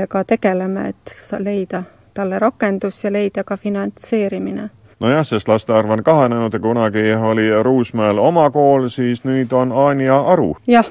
ka 0.09 0.23
tegeleme, 0.23 0.89
et 0.89 1.15
leida 1.39 1.83
talle 2.13 2.39
rakendus 2.39 3.03
ja 3.03 3.11
leida 3.11 3.43
ka 3.43 3.57
finantseerimine 3.57 4.69
nojah, 4.99 5.23
sest 5.23 5.47
laste 5.47 5.73
arv 5.73 5.89
on 5.89 6.03
kahanenud 6.03 6.53
ja 6.53 6.59
kunagi 6.59 7.13
oli 7.15 7.63
Ruusmäel 7.63 8.17
oma 8.19 8.49
kool, 8.49 8.89
siis 8.91 9.23
nüüd 9.23 9.53
on 9.55 9.71
Anja 9.71 10.19
Aru. 10.19 10.57
jah 10.67 10.85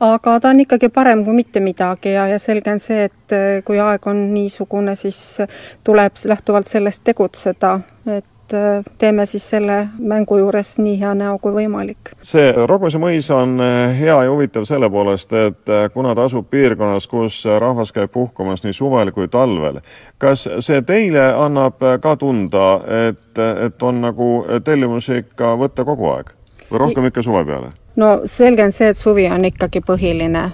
aga 0.00 0.40
ta 0.40 0.48
on 0.48 0.64
ikkagi 0.64 0.88
parem 0.88 1.24
kui 1.24 1.34
mitte 1.36 1.60
midagi 1.60 2.14
ja, 2.14 2.26
ja 2.28 2.38
selge 2.38 2.72
on 2.72 2.82
see, 2.82 3.04
et 3.10 3.36
äh, 3.36 3.60
kui 3.64 3.80
aeg 3.80 4.06
on 4.10 4.26
niisugune, 4.34 4.96
siis 4.96 5.38
tuleb 5.84 6.20
lähtuvalt 6.24 6.68
sellest 6.70 7.04
tegutseda, 7.04 7.74
et 8.16 8.54
äh, 8.56 8.84
teeme 8.98 9.26
siis 9.28 9.44
selle 9.52 9.76
mängu 9.98 10.38
juures 10.40 10.72
nii 10.80 10.96
hea 11.02 11.12
näo 11.14 11.36
kui 11.42 11.52
võimalik. 11.52 12.14
see 12.22 12.48
Roguse 12.66 12.98
mõis 13.02 13.28
on 13.34 13.60
äh, 13.60 13.98
hea 13.98 14.16
ja 14.24 14.32
huvitav 14.32 14.64
selle 14.68 14.90
poolest, 14.90 15.32
et 15.36 15.74
kuna 15.94 16.14
ta 16.16 16.24
asub 16.30 16.48
piirkonnas, 16.50 17.06
kus 17.10 17.42
rahvas 17.58 17.92
käib 17.92 18.12
puhkamas 18.16 18.64
nii 18.64 18.76
suvel 18.76 19.12
kui 19.12 19.28
talvel, 19.28 19.82
kas 20.18 20.48
see 20.64 20.80
teile 20.82 21.28
annab 21.34 21.84
ka 22.00 22.16
tunda, 22.16 22.72
et, 23.10 23.44
et 23.66 23.82
on 23.82 24.00
nagu 24.08 24.32
tellimusi 24.64 25.24
ikka 25.26 25.54
võtta 25.60 25.84
kogu 25.84 26.14
aeg 26.16 26.34
või 26.70 26.84
rohkem 26.86 27.10
ikka 27.10 27.22
suve 27.26 27.44
peale? 27.44 27.74
No 27.96 28.20
selge 28.26 28.64
on 28.64 28.72
see, 28.72 28.90
et 28.92 28.98
suvi 28.98 29.26
on 29.30 29.44
ikkagi 29.48 29.82
põhiline, 29.86 30.44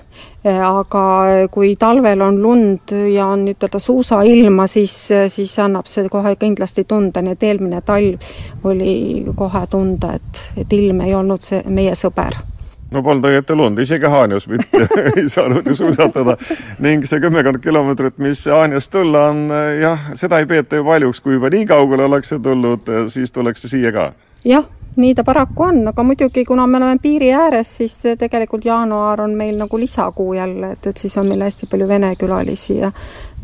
e, 0.44 0.54
aga 0.54 1.04
kui 1.52 1.74
talvel 1.80 2.24
on 2.24 2.40
lund 2.42 2.96
ja 3.12 3.28
on 3.34 3.46
ütelda 3.52 3.80
suusailma, 3.82 4.66
siis, 4.70 4.96
siis 5.32 5.54
annab 5.62 5.90
see 5.90 6.08
kohe 6.12 6.36
kindlasti 6.40 6.86
tunda, 6.88 7.22
nii 7.22 7.36
et 7.36 7.46
eelmine 7.50 7.80
talv 7.86 8.66
oli 8.66 9.24
kohe 9.36 9.64
tunda, 9.70 10.16
et, 10.16 10.44
et 10.56 10.76
ilm 10.76 11.02
ei 11.06 11.14
olnud 11.14 11.42
see 11.44 11.62
meie 11.68 11.94
sõber. 11.98 12.38
No 12.86 13.02
polnud 13.02 13.26
õieti 13.26 13.54
lund, 13.58 13.80
isegi 13.82 14.06
Haanjas 14.06 14.44
mitte. 14.46 14.84
Ei 15.18 15.24
saanud 15.28 15.66
ju 15.66 15.74
suusatada. 15.74 16.36
Ning 16.78 17.02
see 17.10 17.18
kümmekond 17.18 17.58
kilomeetrit, 17.64 18.14
mis 18.22 18.44
Haanjast 18.46 18.92
tulla 18.94 19.24
on, 19.32 19.48
jah, 19.80 20.12
seda 20.14 20.38
ei 20.38 20.46
peeta 20.46 20.78
ju 20.78 20.86
paljuks, 20.86 21.20
kui 21.20 21.34
juba 21.34 21.50
nii 21.50 21.66
kaugele 21.66 22.06
ollakse 22.06 22.38
tulnud, 22.38 22.86
siis 23.10 23.34
tullakse 23.34 23.68
siia 23.72 23.90
ka. 23.92 24.12
jah 24.46 24.70
nii 24.96 25.14
ta 25.14 25.24
paraku 25.24 25.62
on, 25.62 25.80
aga 25.88 26.02
muidugi, 26.02 26.44
kuna 26.44 26.66
me 26.66 26.76
oleme 26.76 26.98
piiri 27.02 27.32
ääres, 27.32 27.76
siis 27.76 27.98
tegelikult 28.18 28.64
jaanuar 28.64 29.20
on 29.20 29.34
meil 29.36 29.56
nagu 29.58 29.78
lisakuu 29.78 30.34
jälle, 30.34 30.72
et, 30.72 30.86
et 30.86 30.96
siis 30.96 31.16
on 31.18 31.28
meil 31.28 31.42
hästi 31.44 31.68
palju 31.70 31.88
vene 31.88 32.14
külalisi 32.16 32.78
ja 32.78 32.92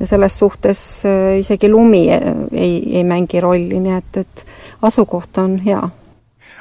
ja 0.00 0.06
selles 0.06 0.38
suhtes 0.38 1.02
äh, 1.06 1.38
isegi 1.38 1.68
lumi 1.68 2.08
ei, 2.10 2.96
ei 2.96 3.04
mängi 3.04 3.40
rolli, 3.40 3.80
nii 3.80 3.98
et, 3.98 4.16
et 4.16 4.46
asukoht 4.82 5.38
on 5.38 5.58
hea 5.62 5.82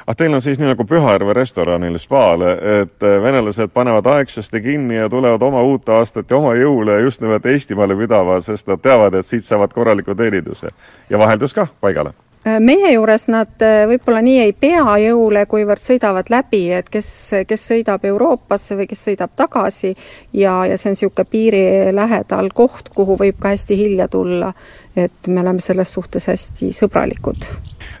ah, 0.06 0.16
teil 0.16 0.34
on 0.34 0.42
siis 0.42 0.60
nii 0.60 0.68
nagu 0.70 0.84
Pühajärve 0.86 1.34
restoranil 1.36 1.98
spaal, 1.98 2.44
et 2.82 3.06
venelased 3.22 3.72
panevad 3.74 4.06
aegsasti 4.16 4.62
kinni 4.62 5.00
ja 5.00 5.08
tulevad 5.10 5.42
oma 5.42 5.62
uut 5.62 5.88
aastat 5.88 6.30
ja 6.30 6.36
oma 6.38 6.54
jõule 6.58 7.00
just 7.00 7.24
nimelt 7.24 7.46
Eestimaale 7.46 7.96
pidama, 7.96 8.40
sest 8.40 8.70
nad 8.70 8.82
teavad, 8.82 9.14
et 9.14 9.26
siit 9.26 9.44
saavad 9.44 9.72
korraliku 9.72 10.14
teeninduse. 10.14 10.70
ja 11.10 11.18
vaheldus 11.18 11.54
kah 11.54 11.70
paigale 11.80 12.14
meie 12.44 12.92
juures 12.92 13.28
nad 13.30 13.62
äh, 13.62 13.84
võib-olla 13.86 14.22
nii 14.24 14.40
ei 14.42 14.52
pea 14.52 14.96
jõule, 14.98 15.44
kuivõrd 15.46 15.82
sõidavad 15.82 16.30
läbi, 16.32 16.64
et 16.74 16.88
kes, 16.90 17.08
kes 17.48 17.66
sõidab 17.70 18.04
Euroopasse 18.08 18.76
või 18.78 18.88
kes 18.90 19.04
sõidab 19.08 19.34
tagasi 19.38 19.92
ja, 20.32 20.56
ja 20.66 20.78
see 20.78 20.90
on 20.90 20.96
niisugune 20.96 21.28
piiri 21.30 21.62
lähedal 21.94 22.50
koht, 22.54 22.90
kuhu 22.94 23.16
võib 23.20 23.38
ka 23.38 23.54
hästi 23.54 23.78
hilja 23.78 24.08
tulla. 24.08 24.52
et 24.96 25.28
me 25.28 25.40
oleme 25.40 25.60
selles 25.60 25.92
suhtes 25.92 26.26
hästi 26.28 26.72
sõbralikud. 26.72 27.46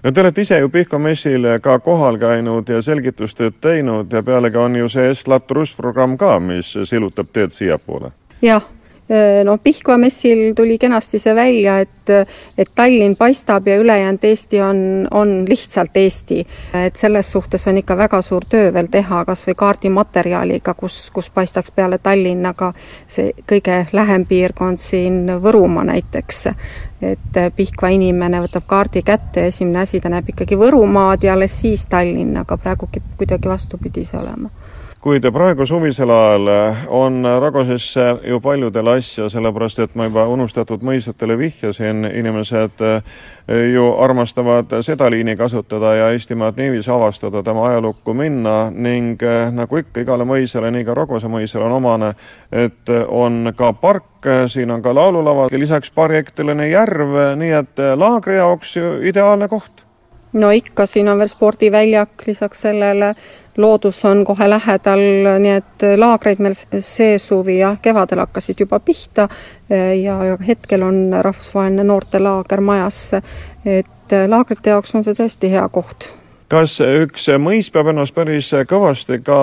no 0.02 0.12
te 0.12 0.20
olete 0.20 0.40
ise 0.40 0.58
ju 0.58 0.68
Pihkva 0.68 0.98
messil 0.98 1.46
ka 1.62 1.78
kohal 1.78 2.18
käinud 2.18 2.68
ja 2.68 2.82
selgitustööd 2.82 3.60
teinud 3.60 4.12
ja 4.12 4.22
pealegi 4.22 4.56
on 4.56 4.76
ju 4.76 4.88
see 4.88 5.10
Estlat 5.10 5.50
Rus 5.50 5.74
programm 5.74 6.18
ka, 6.18 6.38
mis 6.40 6.76
silutab 6.84 7.30
teed 7.32 7.54
siiapoole. 7.54 8.10
jah 8.42 8.62
noh, 9.44 9.58
Pihkva 9.62 9.96
messil 9.98 10.52
tuli 10.56 10.78
kenasti 10.78 11.18
see 11.18 11.34
välja, 11.34 11.78
et, 11.82 12.12
et 12.58 12.70
Tallinn 12.74 13.16
paistab 13.18 13.66
ja 13.68 13.76
ülejäänud 13.80 14.24
Eesti 14.24 14.60
on, 14.62 15.08
on 15.10 15.34
lihtsalt 15.48 15.96
Eesti. 15.96 16.46
et 16.74 16.96
selles 16.96 17.32
suhtes 17.32 17.66
on 17.68 17.76
ikka 17.76 17.96
väga 17.96 18.22
suur 18.22 18.44
töö 18.48 18.72
veel 18.72 18.88
teha, 18.90 19.24
kas 19.24 19.46
või 19.46 19.54
kaardimaterjaliga, 19.58 20.74
kus, 20.74 21.10
kus 21.10 21.30
paistaks 21.30 21.70
peale 21.70 21.98
Tallinnaga 21.98 22.72
see 23.06 23.32
kõige 23.48 23.86
lähem 23.92 24.26
piirkond 24.26 24.78
siin 24.78 25.26
Võrumaa 25.42 25.84
näiteks. 25.84 26.46
et 27.02 27.40
Pihkva 27.56 27.88
inimene 27.88 28.40
võtab 28.40 28.66
kaardi 28.66 29.02
kätte 29.02 29.46
esimene 29.46 29.82
asi, 29.82 30.00
ta 30.00 30.08
näeb 30.08 30.28
ikkagi 30.28 30.56
Võrumaad 30.56 31.26
ja 31.26 31.34
alles 31.34 31.60
siis 31.60 31.86
Tallinna, 31.86 32.46
aga 32.46 32.56
praegu 32.56 32.86
kipub 32.86 33.18
kuidagi 33.18 33.48
vastupidi 33.48 34.04
see 34.04 34.20
olema 34.20 34.50
kuid 35.02 35.24
praegu 35.34 35.66
suvisel 35.66 36.10
ajal 36.14 36.48
on 36.94 37.24
Ragosesse 37.40 38.04
ju 38.28 38.38
paljudel 38.40 38.86
asja, 38.92 39.26
sellepärast 39.28 39.80
et 39.82 39.96
ma 39.98 40.06
juba 40.06 40.28
unustatud 40.30 40.84
mõisatele 40.86 41.34
vihjasin, 41.40 42.06
inimesed 42.06 42.84
eh, 42.86 43.18
ju 43.72 43.88
armastavad 43.98 44.70
seda 44.86 45.10
liini 45.10 45.34
kasutada 45.36 45.94
ja 45.98 46.08
Eestimaad 46.14 46.60
niiviisi 46.62 46.90
avastada, 46.94 47.42
tema 47.42 47.66
ajalukku 47.72 48.14
minna 48.14 48.56
ning 48.70 49.22
eh, 49.26 49.50
nagu 49.50 49.82
ikka, 49.82 50.06
igale 50.06 50.26
mõisale, 50.28 50.70
nii 50.70 50.86
ka 50.86 50.94
Ragose 50.94 51.30
mõisale 51.30 51.66
on 51.66 51.78
omane, 51.80 52.14
et 52.54 52.96
on 53.08 53.50
ka 53.58 53.72
park, 53.72 54.30
siin 54.46 54.70
on 54.70 54.86
ka 54.86 54.94
laululava, 54.94 55.50
lisaks 55.50 55.90
paariektiline 55.90 56.70
järv, 56.70 57.16
nii 57.42 57.56
et 57.58 57.88
laagri 57.98 58.38
jaoks 58.38 58.76
ju 58.78 59.00
ideaalne 59.10 59.50
koht 59.50 59.82
no 60.32 60.50
ikka, 60.50 60.86
siin 60.86 61.08
on 61.08 61.18
veel 61.18 61.28
spordiväljak 61.28 62.26
lisaks 62.26 62.64
sellele, 62.66 63.14
loodus 63.56 64.04
on 64.08 64.24
kohe 64.24 64.48
lähedal, 64.50 65.02
nii 65.44 65.56
et 65.58 65.84
laagreid 65.96 66.40
meil 66.40 66.56
see 66.56 67.18
suvi 67.20 67.58
jah, 67.58 67.76
kevadel 67.82 68.24
hakkasid 68.24 68.64
juba 68.64 68.80
pihta 68.80 69.28
ja, 69.68 70.16
ja 70.24 70.38
hetkel 70.46 70.82
on 70.86 71.04
rahvusvaheline 71.20 71.84
noortelaager 71.84 72.60
majas. 72.60 73.10
et 73.64 74.16
laagrite 74.28 74.70
jaoks 74.70 74.94
on 74.94 75.04
see 75.04 75.14
tõesti 75.16 75.52
hea 75.52 75.68
koht 75.68 76.12
kas 76.52 76.74
üks 76.84 77.30
mõis 77.40 77.70
peab 77.72 77.88
ennast 77.92 78.14
päris 78.14 78.50
kõvasti 78.68 79.22
ka 79.24 79.38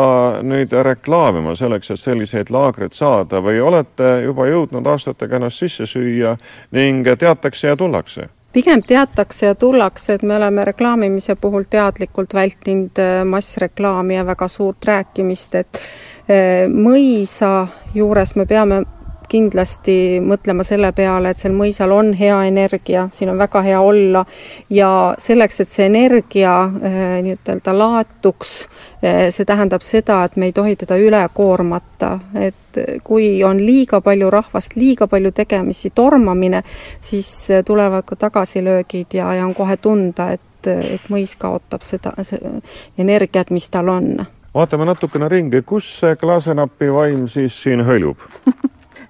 nüüd 0.46 0.74
reklaamima 0.86 1.56
selleks, 1.58 1.90
et 1.90 2.02
selliseid 2.02 2.52
laagreid 2.54 2.94
saada 2.94 3.42
või 3.42 3.62
olete 3.66 4.20
juba 4.28 4.46
jõudnud 4.50 4.88
aastatega 4.94 5.40
ennast 5.40 5.64
sisse 5.64 5.90
süüa 5.90 6.36
ning 6.76 7.08
teatakse 7.18 7.72
ja 7.72 7.80
tullakse? 7.80 8.30
Pigem 8.54 8.82
teatakse 8.84 9.46
ja 9.46 9.56
tullakse, 9.56 10.14
et 10.14 10.24
me 10.24 10.36
oleme 10.36 10.66
reklaamimise 10.66 11.36
puhul 11.36 11.68
teadlikult 11.70 12.34
vältinud 12.34 13.02
äh, 13.02 13.24
massreklaami 13.26 14.16
ja 14.16 14.26
väga 14.26 14.48
suurt 14.48 14.86
rääkimist, 14.86 15.56
et 15.56 15.82
äh, 16.30 16.66
mõisa 16.70 17.68
juures 17.94 18.36
me 18.36 18.46
peame 18.50 18.84
kindlasti 19.30 19.96
mõtlema 20.26 20.66
selle 20.68 20.92
peale, 20.96 21.32
et 21.32 21.42
sel 21.42 21.54
mõisal 21.56 21.94
on 21.96 22.12
hea 22.18 22.38
energia, 22.50 23.08
siin 23.14 23.32
on 23.34 23.40
väga 23.40 23.62
hea 23.66 23.82
olla. 23.82 24.26
Ja 24.74 24.90
selleks, 25.18 25.62
et 25.64 25.72
see 25.72 25.88
energia 25.90 26.56
eh, 26.82 27.20
nii-ütelda 27.26 27.76
laatuks, 27.78 28.54
eh, 29.02 29.28
see 29.34 29.48
tähendab 29.48 29.86
seda, 29.86 30.24
et 30.26 30.36
me 30.36 30.50
ei 30.50 30.56
tohi 30.56 30.76
teda 30.80 30.98
üle 31.00 31.22
koormata, 31.34 32.18
et 32.36 32.56
kui 33.04 33.40
on 33.44 33.58
liiga 33.62 34.02
palju 34.02 34.30
rahvast, 34.30 34.76
liiga 34.78 35.08
palju 35.10 35.32
tegemisi, 35.36 35.90
tormamine, 35.96 36.62
siis 37.02 37.32
tulevad 37.66 38.06
ka 38.06 38.20
tagasilöögid 38.28 39.18
ja, 39.18 39.34
ja 39.34 39.46
on 39.46 39.56
kohe 39.58 39.78
tunda, 39.78 40.32
et 40.34 40.46
et 40.68 41.06
mõis 41.10 41.36
kaotab 41.40 41.86
seda, 41.88 42.12
seda 42.28 42.58
energiat, 43.00 43.52
mis 43.52 43.70
tal 43.72 43.90
on. 43.90 44.26
vaatame 44.54 44.86
natukene 44.86 45.30
ringi, 45.30 45.62
kus 45.62 45.88
see 46.02 46.16
klaasenapi 46.20 46.92
vaim 46.94 47.28
siis 47.28 47.56
siin 47.64 47.86
hõljub 47.86 48.20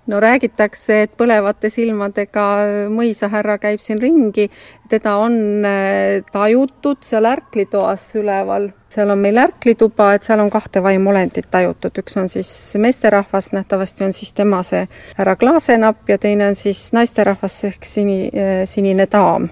no 0.10 0.20
räägitakse, 0.24 1.04
et 1.06 1.14
põlevate 1.18 1.70
silmadega 1.74 2.46
mõisahärra 2.94 3.60
käib 3.62 3.82
siin 3.84 4.02
ringi, 4.02 4.50
teda 4.90 5.16
on 5.22 5.66
äh, 5.68 6.20
tajutud 6.34 7.04
seal 7.06 7.30
ärklitoas 7.30 8.08
üleval, 8.20 8.70
seal 8.90 9.14
on 9.14 9.22
meil 9.22 9.38
ärklituba, 9.42 10.14
et 10.18 10.26
seal 10.26 10.42
on 10.42 10.50
kahte 10.54 10.84
vaimulendit 10.84 11.52
tajutud, 11.52 12.02
üks 12.02 12.18
on 12.18 12.32
siis 12.32 12.50
meesterahvas, 12.82 13.52
nähtavasti 13.54 14.08
on 14.08 14.16
siis 14.18 14.34
tema 14.34 14.64
see 14.66 14.86
härra 15.18 15.38
Klaasenapp 15.40 16.10
ja 16.10 16.18
teine 16.18 16.50
on 16.50 16.60
siis 16.60 16.90
naisterahvas 16.98 17.62
ehk 17.70 17.86
sini, 17.86 18.26
äh, 18.34 18.66
sinine 18.70 19.08
daam 19.12 19.50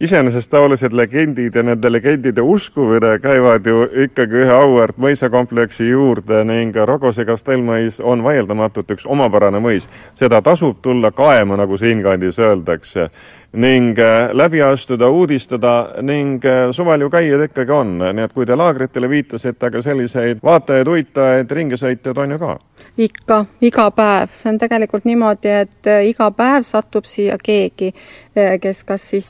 iseenesest 0.00 0.50
taolised 0.50 0.92
legendid 0.92 1.54
ja 1.54 1.62
nende 1.62 1.90
legendide 1.92 2.42
uskumine 2.42 3.18
käivad 3.22 3.66
ju 3.66 3.84
ikkagi 4.04 4.40
ühe 4.42 4.50
auväärt 4.50 4.98
mõisakompleksi 4.98 5.86
juurde 5.88 6.40
ning 6.44 6.74
Rogose 6.74 7.24
kastellmõis 7.24 8.00
on 8.02 8.24
vaieldamatult 8.24 8.90
üks 8.90 9.06
omapärane 9.06 9.60
mõis. 9.62 9.88
seda 10.14 10.42
tasub 10.42 10.82
tulla 10.82 11.10
kaema, 11.10 11.56
nagu 11.56 11.78
siinkandis 11.78 12.38
öeldakse 12.38 13.08
ning 13.54 13.98
äh, 13.98 14.30
läbi 14.32 14.62
astuda, 14.62 15.08
uudistada 15.08 15.88
ning 16.02 16.44
äh, 16.44 16.70
suvel 16.72 17.00
ju 17.00 17.10
käijaid 17.10 17.46
ikkagi 17.46 17.72
on, 17.72 17.96
nii 18.02 18.26
et 18.26 18.32
kui 18.34 18.46
te 18.46 18.56
laagritele 18.58 19.08
viitasite, 19.10 19.70
aga 19.70 19.82
selliseid 19.82 20.42
vaatajaid, 20.42 20.90
uitajaid, 20.90 21.54
ringisõitjaid 21.58 22.18
on 22.18 22.34
ju 22.34 22.38
ka? 22.42 22.56
ikka, 22.98 23.38
iga 23.64 23.88
päev, 23.94 24.32
see 24.34 24.50
on 24.50 24.58
tegelikult 24.58 25.06
niimoodi, 25.06 25.52
et 25.64 25.90
äh, 25.90 26.02
iga 26.10 26.28
päev 26.34 26.66
satub 26.66 27.06
siia 27.06 27.38
keegi, 27.42 27.92
kes 28.34 28.82
kas 28.82 29.02
siis 29.12 29.28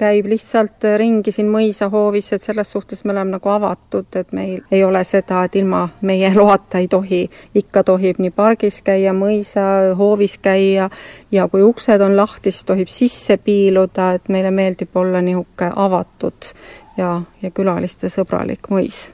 käib 0.00 0.26
lihtsalt 0.30 0.86
ringi 0.96 1.32
siin 1.32 1.50
mõisahoovis, 1.52 2.30
et 2.32 2.42
selles 2.42 2.70
suhtes 2.72 3.04
me 3.04 3.12
oleme 3.12 3.36
nagu 3.36 3.52
avatud, 3.52 4.08
et 4.16 4.32
meil 4.32 4.62
ei 4.72 4.80
ole 4.84 5.02
seda, 5.04 5.42
et 5.44 5.56
ilma 5.60 5.82
meie 6.00 6.32
loata 6.40 6.80
ei 6.80 6.88
tohi, 6.88 7.26
ikka 7.54 7.84
tohib 7.84 8.20
nii 8.24 8.32
pargis 8.32 8.80
käia, 8.86 9.12
mõisahoovis 9.16 10.38
käia 10.40 10.88
ja 11.32 11.48
kui 11.48 11.62
uksed 11.62 12.00
on 12.00 12.16
lahti, 12.16 12.50
siis 12.50 12.64
tohib 12.64 12.88
sisse 12.92 13.36
piiluda, 13.36 14.12
et 14.16 14.28
meile 14.28 14.50
meeldib 14.50 14.96
olla 14.96 15.22
niisugune 15.22 15.72
avatud 15.76 16.52
ja, 16.96 17.20
ja 17.42 17.50
külaliste 17.50 18.10
sõbralik 18.12 18.70
mõis 18.70 19.06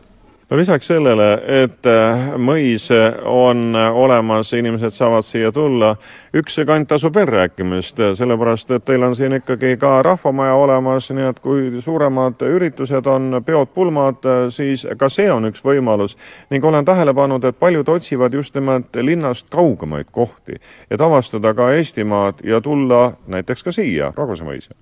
no 0.53 0.59
lisaks 0.59 0.87
sellele, 0.87 1.27
et 1.65 1.87
äh, 1.89 2.35
mõis 2.37 2.91
on 3.25 3.73
olemas, 3.73 4.51
inimesed 4.53 4.93
saavad 4.93 5.25
siia 5.25 5.49
tulla, 5.53 5.95
üks 6.37 6.59
kant 6.69 6.91
tasub 6.91 7.17
veel 7.17 7.31
rääkimist, 7.31 8.03
sellepärast 8.19 8.75
et 8.77 8.85
teil 8.85 9.07
on 9.07 9.17
siin 9.17 9.39
ikkagi 9.39 9.79
ka 9.81 9.95
rahvamaja 10.05 10.59
olemas, 10.61 11.09
nii 11.17 11.31
et 11.31 11.41
kui 11.41 11.81
suuremad 11.81 12.45
üritused 12.45 13.09
on, 13.09 13.41
peod, 13.47 13.73
pulmad, 13.73 14.29
siis 14.53 14.85
ka 15.01 15.09
see 15.09 15.31
on 15.33 15.49
üks 15.49 15.65
võimalus. 15.65 16.19
ning 16.51 16.65
olen 16.65 16.85
tähele 16.85 17.15
pannud, 17.17 17.45
et 17.49 17.59
paljud 17.59 17.89
otsivad 17.89 18.35
just 18.37 18.55
nimelt 18.55 18.93
linnast 19.01 19.49
kaugemaid 19.49 20.13
kohti, 20.13 20.61
et 20.91 21.01
avastada 21.01 21.55
ka 21.55 21.73
Eestimaad 21.73 22.45
ja 22.45 22.61
tulla 22.61 23.15
näiteks 23.27 23.63
ka 23.65 23.73
siia, 23.73 24.13
Raguse 24.17 24.45
mõisa 24.45 24.77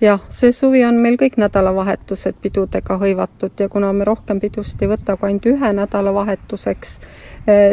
jah, 0.00 0.20
see 0.30 0.52
suvi 0.52 0.84
on 0.84 0.98
meil 1.02 1.16
kõik 1.20 1.38
nädalavahetused 1.40 2.40
pidudega 2.42 2.98
hõivatud 3.00 3.60
ja 3.60 3.68
kuna 3.72 3.92
me 3.92 4.04
rohkem 4.04 4.40
pidusid 4.40 4.82
ei 4.82 4.90
võta 4.92 5.16
kui 5.16 5.30
ainult 5.30 5.46
ühe 5.52 5.72
nädalavahetuseks, 5.78 6.98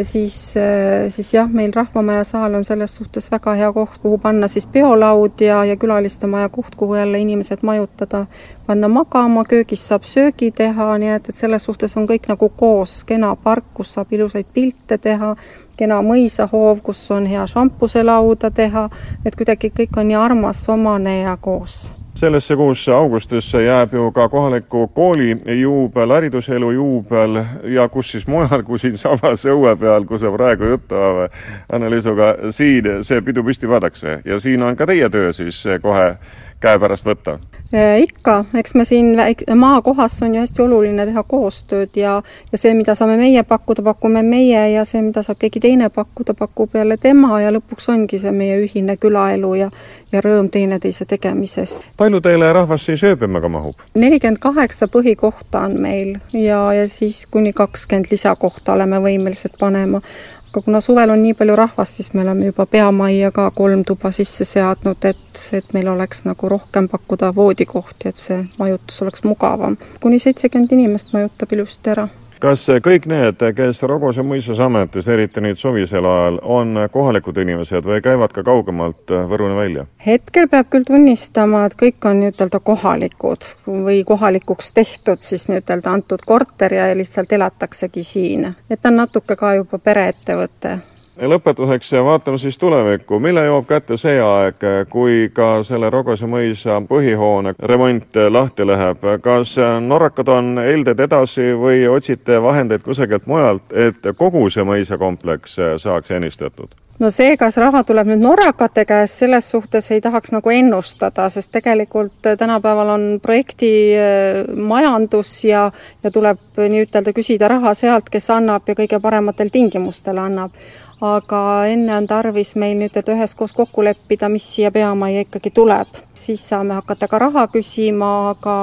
siis, 0.04 0.58
eh, 0.58 1.10
siis 1.10 1.34
jah, 1.34 1.50
meil 1.50 1.74
Rahvamaja 1.74 2.24
saal 2.24 2.54
on 2.54 2.66
selles 2.66 2.96
suhtes 2.96 3.32
väga 3.32 3.54
hea 3.54 3.72
koht, 3.74 4.00
kuhu 4.02 4.18
panna 4.18 4.48
siis 4.48 4.66
peolaud 4.66 5.42
ja, 5.42 5.64
ja 5.66 5.76
külaliste 5.76 6.28
maja 6.28 6.50
koht, 6.50 6.76
kuhu 6.76 6.96
jälle 6.96 7.20
inimesed 7.20 7.62
majutada, 7.62 8.26
panna 8.68 8.88
magama, 8.88 9.44
köögis 9.46 9.88
saab 9.88 10.10
söögi 10.10 10.52
teha, 10.52 10.98
nii 10.98 11.14
et, 11.14 11.30
et 11.30 11.36
selles 11.36 11.70
suhtes 11.70 11.98
on 11.98 12.10
kõik 12.10 12.26
nagu 12.32 12.50
koos, 12.50 13.04
kena 13.04 13.36
park, 13.36 13.70
kus 13.74 13.94
saab 13.94 14.14
ilusaid 14.14 14.50
pilte 14.54 14.98
teha, 14.98 15.36
kena 15.78 16.02
mõisahoov, 16.02 16.82
kus 16.82 17.06
on 17.12 17.30
hea 17.30 17.46
šampuselauda 17.48 18.50
teha, 18.52 18.90
et 19.26 19.38
kuidagi 19.38 19.70
kõik 19.70 20.02
on 20.02 20.10
nii 20.10 20.18
armas, 20.18 20.66
omane 20.70 21.20
ja 21.22 21.38
koos 21.38 21.99
sellesse 22.15 22.56
kuusse 22.56 22.91
augustisse 22.91 23.63
jääb 23.63 23.93
ju 23.93 24.12
ka 24.12 24.30
kohaliku 24.30 24.88
kooli 24.88 25.36
juubel, 25.60 26.10
hariduselu 26.10 26.72
juubel 26.72 27.43
ja 27.63 27.88
kus 27.89 28.12
siis 28.12 28.28
mujal 28.28 28.63
kui 28.63 28.80
siinsamas 28.80 29.45
õue 29.45 29.76
peal, 29.80 30.06
kus 30.06 30.22
me 30.22 30.34
praegu 30.36 30.74
juttu 30.74 30.95
ajame 30.95 31.30
Anne-Liisuga, 31.72 32.34
siin 32.52 33.04
see 33.04 33.22
pidu 33.22 33.43
püsti 33.43 33.67
pannakse. 33.67 34.19
Ja 34.26 34.39
siin 34.39 34.63
on 34.63 34.76
ka 34.76 34.88
teie 34.89 35.10
töö 35.10 35.34
siis 35.34 35.63
kohe 35.82 36.15
käepärast 36.62 37.08
võtta? 37.08 37.39
Äh, 37.74 38.02
ikka, 38.02 38.45
eks 38.58 38.74
me 38.74 38.86
siin 38.86 39.12
maakohas 39.56 40.22
on 40.24 40.36
ju 40.36 40.41
hästi 40.41 40.62
oluline 40.62 41.06
teha 41.06 41.24
koostööd 41.24 41.93
ja, 41.95 42.15
ja 42.52 42.58
see, 42.58 42.74
mida 42.74 42.95
saame 42.98 43.13
meie 43.19 43.43
pakkuda, 43.45 43.84
pakume 43.86 44.24
meie 44.26 44.63
ja 44.72 44.86
see, 44.89 45.04
mida 45.06 45.22
saab 45.26 45.38
keegi 45.43 45.62
teine 45.62 45.91
pakkuda, 45.93 46.34
pakub 46.34 46.74
jälle 46.74 46.98
tema 46.98 47.41
ja 47.41 47.52
lõpuks 47.54 47.91
ongi 47.93 48.17
see 48.17 48.34
meie 48.34 48.58
ühine 48.63 48.98
külaelu 48.98 49.54
ja, 49.60 49.69
ja 50.12 50.24
rõõm 50.26 50.50
teineteise 50.50 51.06
tegemisest. 51.06 51.86
palju 51.98 52.24
teile 52.26 52.50
rahvast 52.58 52.89
siis 52.89 53.06
ööbimaga 53.06 53.54
mahub? 53.54 53.86
nelikümmend 53.93 54.41
kaheksa 54.41 54.89
põhikohta 54.89 55.67
on 55.69 55.78
meil 55.82 56.17
ja, 56.34 56.63
ja 56.74 56.89
siis 56.89 57.28
kuni 57.30 57.54
kakskümmend 57.54 58.10
lisakohta 58.12 58.74
oleme 58.74 58.98
võimelised 59.06 59.62
panema 59.62 60.02
aga 60.50 60.62
kuna 60.66 60.82
suvel 60.82 61.10
on 61.10 61.22
nii 61.24 61.34
palju 61.38 61.56
rahvast, 61.56 62.00
siis 62.00 62.14
me 62.14 62.22
oleme 62.22 62.46
juba 62.46 62.66
peamajja 62.66 63.32
ka 63.32 63.52
kolm 63.52 63.84
tuba 63.86 64.12
sisse 64.12 64.46
seadnud, 64.46 65.06
et, 65.06 65.44
et 65.54 65.74
meil 65.74 65.88
oleks 65.88 66.24
nagu 66.26 66.50
rohkem 66.50 66.88
pakkuda 66.90 67.34
voodikohti, 67.36 68.10
et 68.10 68.18
see 68.18 68.40
majutus 68.58 69.02
oleks 69.06 69.24
mugavam. 69.24 69.78
kuni 70.00 70.20
seitsekümmend 70.20 70.72
inimest 70.72 71.14
majutab 71.14 71.54
ilusti 71.54 71.94
ära 71.94 72.08
kas 72.39 72.65
kõik 72.84 73.08
need, 73.10 73.43
kes 73.56 73.82
Rogose 73.89 74.23
mõisas 74.25 74.60
ametis, 74.63 75.08
eriti 75.12 75.43
nüüd 75.43 75.60
suvisel 75.60 76.06
ajal, 76.06 76.39
on 76.43 76.78
kohalikud 76.91 77.38
inimesed 77.43 77.88
või 77.88 78.02
käivad 78.04 78.34
ka 78.36 78.43
kaugemalt 78.47 79.12
Võruni 79.30 79.58
välja? 79.58 79.86
hetkel 80.06 80.47
peab 80.52 80.69
küll 80.73 80.88
tunnistama, 80.88 81.65
et 81.67 81.75
kõik 81.80 82.10
on 82.10 82.21
nii-ütelda 82.23 82.62
kohalikud 82.63 83.49
või 83.67 84.04
kohalikuks 84.08 84.73
tehtud 84.73 85.23
siis 85.23 85.49
nii-ütelda 85.52 85.91
antud 85.97 86.23
korter 86.25 86.73
ja 86.73 86.91
lihtsalt 86.95 87.34
elataksegi 87.36 88.04
siin. 88.04 88.54
et 88.69 88.82
ta 88.82 88.89
on 88.89 89.04
natuke 89.04 89.36
ka 89.36 89.54
juba 89.60 89.78
pereettevõte 89.78 90.80
lõpetuseks 91.22 91.94
vaatame 92.06 92.38
siis 92.38 92.58
tulevikku, 92.58 93.20
millal 93.20 93.50
jõuab 93.50 93.68
kätte 93.70 93.98
see 93.98 94.20
aeg, 94.24 94.64
kui 94.90 95.30
ka 95.36 95.64
selle 95.68 95.90
Rogose 95.94 96.28
mõisa 96.30 96.80
põhihoone 96.90 97.56
remont 97.60 98.20
lahti 98.32 98.68
läheb, 98.68 99.08
kas 99.24 99.56
norrakad 99.84 100.30
on 100.34 100.58
helded 100.64 101.00
edasi 101.00 101.54
või 101.60 101.88
otsite 101.90 102.42
vahendeid 102.44 102.86
kusagilt 102.86 103.28
mujalt, 103.28 103.74
et 103.74 104.14
kogu 104.18 104.50
see 104.50 104.68
mõisakompleks 104.68 105.60
saaks 105.82 106.16
ennistatud? 106.16 106.76
no 107.00 107.10
see, 107.14 107.36
kas 107.40 107.58
raha 107.62 107.82
tuleb 107.88 108.10
nüüd 108.12 108.22
norrakate 108.24 108.84
käest, 108.88 109.22
selles 109.22 109.48
suhtes 109.52 109.88
ei 109.96 110.02
tahaks 110.04 110.34
nagu 110.36 110.52
ennustada, 110.54 111.30
sest 111.32 111.52
tegelikult 111.56 112.32
tänapäeval 112.38 112.94
on 112.96 113.08
projekti 113.24 113.72
äh, 113.96 114.44
majandus 114.56 115.32
ja, 115.48 115.70
ja 116.04 116.12
tuleb 116.12 116.60
nii-ütelda 116.60 117.16
küsida 117.16 117.50
raha 117.52 117.74
sealt, 117.78 118.12
kes 118.12 118.30
annab 118.36 118.68
ja 118.68 118.76
kõige 118.78 119.00
parematel 119.04 119.52
tingimustel 119.54 120.20
annab 120.20 120.56
aga 121.02 121.42
enne 121.72 121.94
on 121.96 122.08
tarvis 122.08 122.56
meil 122.60 122.78
nüüd, 122.80 122.98
üheskoos 123.14 123.54
kokku 123.56 123.84
leppida, 123.88 124.30
mis 124.30 124.46
siia 124.56 124.72
peamajja 124.72 125.24
ikkagi 125.26 125.52
tuleb. 125.56 125.88
siis 126.14 126.42
saame 126.50 126.74
hakata 126.76 127.08
ka 127.08 127.20
raha 127.20 127.48
küsima, 127.48 128.30
aga 128.30 128.56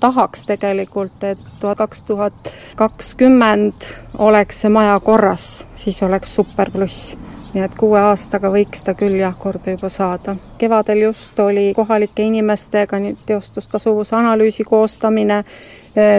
tahaks 0.00 0.44
tegelikult, 0.46 1.24
et 1.24 1.38
tuhat 1.60 1.78
kaks 1.78 2.02
tuhat 2.02 2.52
kakskümmend 2.76 3.88
oleks 4.18 4.60
see 4.60 4.68
maja 4.68 5.00
korras, 5.00 5.64
siis 5.74 6.02
oleks 6.02 6.34
super 6.34 6.70
pluss 6.70 7.16
nii 7.56 7.64
et 7.64 7.74
kuue 7.78 7.96
aastaga 7.96 8.50
võiks 8.52 8.82
ta 8.84 8.92
küll 8.94 9.16
jah, 9.16 9.32
korda 9.38 9.72
juba 9.72 9.88
saada. 9.88 10.36
kevadel 10.58 11.06
just 11.06 11.38
oli 11.40 11.72
kohalike 11.74 12.22
inimestega 12.22 13.00
teostus 13.26 13.68
tasuvuse 13.68 14.16
analüüsi 14.16 14.64
koostamine 14.64 15.44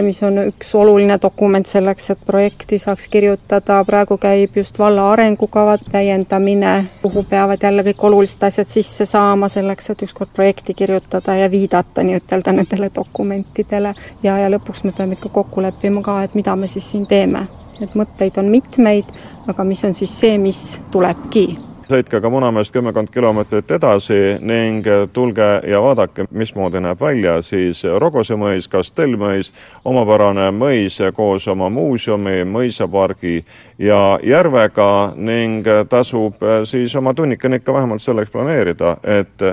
mis 0.02 0.22
on 0.22 0.38
üks 0.42 0.72
oluline 0.74 1.18
dokument 1.22 1.66
selleks, 1.66 2.10
et 2.10 2.22
projekti 2.26 2.78
saaks 2.82 3.06
kirjutada, 3.08 3.78
praegu 3.86 4.16
käib 4.18 4.56
just 4.58 4.78
valla 4.78 5.10
arengukava 5.12 5.76
täiendamine, 5.78 6.72
kuhu 7.02 7.22
peavad 7.30 7.62
jälle 7.62 7.84
kõik 7.86 8.04
olulised 8.10 8.42
asjad 8.48 8.66
sisse 8.70 9.06
saama 9.06 9.48
selleks, 9.48 9.90
et 9.90 10.02
ükskord 10.02 10.34
projekti 10.34 10.74
kirjutada 10.74 11.36
ja 11.38 11.50
viidata 11.50 12.02
nii-ütelda 12.02 12.52
nendele 12.52 12.90
dokumentidele. 12.94 13.94
ja, 14.22 14.38
ja 14.38 14.50
lõpuks 14.50 14.84
me 14.84 14.92
peame 14.92 15.14
ikka 15.14 15.28
kokku 15.28 15.62
leppima 15.62 16.02
ka, 16.02 16.22
et 16.22 16.34
mida 16.34 16.56
me 16.56 16.66
siis 16.66 16.90
siin 16.90 17.06
teeme. 17.06 17.46
et 17.80 17.94
mõtteid 17.94 18.38
on 18.38 18.50
mitmeid, 18.50 19.14
aga 19.46 19.64
mis 19.64 19.84
on 19.84 19.94
siis 19.94 20.20
see, 20.20 20.38
mis 20.38 20.80
tulebki 20.90 21.58
sõitke 21.88 22.20
ka 22.20 22.30
Munamäest 22.30 22.72
kümmekond 22.72 23.08
kilomeetrit 23.12 23.70
edasi 23.78 24.18
ning 24.44 24.86
tulge 25.12 25.46
ja 25.66 25.80
vaadake, 25.80 26.26
mismoodi 26.30 26.82
näeb 26.84 27.00
välja 27.00 27.38
siis 27.42 27.84
Rogose 27.98 28.36
mõis, 28.36 28.68
Kastellmõis, 28.68 29.52
omapärane 29.88 30.50
mõis 30.52 31.00
koos 31.16 31.48
oma 31.48 31.70
muuseumi, 31.72 32.42
mõisapargi 32.44 33.40
ja 33.78 34.18
järvega 34.22 35.12
ning 35.16 35.66
tasub 35.88 36.42
siis 36.64 36.96
oma 36.96 37.14
tunnikene 37.14 37.60
ikka 37.60 37.74
vähemalt 37.74 38.02
selleks 38.02 38.30
planeerida, 38.30 38.96
et 39.04 39.44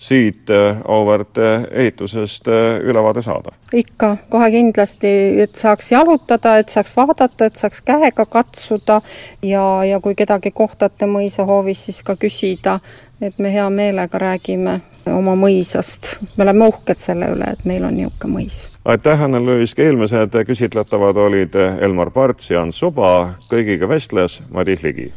siit 0.00 0.50
äh, 0.50 0.76
auväärt 0.88 1.38
äh, 1.38 1.64
ehitusest 1.70 2.48
äh, 2.48 2.80
ülevaade 2.80 3.22
saada? 3.22 3.52
ikka, 3.72 4.16
kohe 4.28 4.50
kindlasti, 4.50 5.10
et 5.42 5.54
saaks 5.60 5.92
jalutada, 5.92 6.56
et 6.58 6.72
saaks 6.72 6.96
vaadata, 6.96 7.50
et 7.50 7.60
saaks 7.60 7.82
käega 7.84 8.24
katsuda 8.26 9.00
ja, 9.42 9.66
ja 9.84 10.00
kui 10.00 10.16
kedagi 10.16 10.54
kohtate 10.56 11.06
mõisahoovis, 11.06 11.84
siis 11.84 12.00
ka 12.02 12.16
küsida, 12.16 12.78
et 13.20 13.38
me 13.38 13.52
hea 13.52 13.70
meelega 13.70 14.18
räägime 14.18 14.80
oma 15.06 15.34
mõisast. 15.36 16.16
me 16.36 16.44
oleme 16.44 16.66
uhked 16.66 16.98
selle 16.98 17.30
üle, 17.34 17.52
et 17.52 17.64
meil 17.64 17.84
on 17.84 17.96
niisugune 17.96 18.34
mõis. 18.34 18.60
aitäh, 18.84 19.22
Anne-Luis, 19.22 19.74
eelmised 19.78 20.36
küsitletavad 20.46 21.16
olid 21.16 21.54
Elmar 21.80 22.10
Parts 22.10 22.50
ja 22.50 22.62
Ants 22.62 22.78
Suba, 22.78 23.34
kõigiga 23.50 23.88
vestles 23.88 24.42
Madis 24.50 24.82
Ligi. 24.82 25.12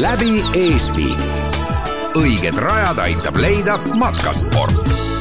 läbi 0.00 0.42
Eesti. 0.54 1.08
õiged 2.14 2.58
rajad 2.58 2.98
aitab 2.98 3.36
leida 3.36 3.78
matkasport 3.94 5.13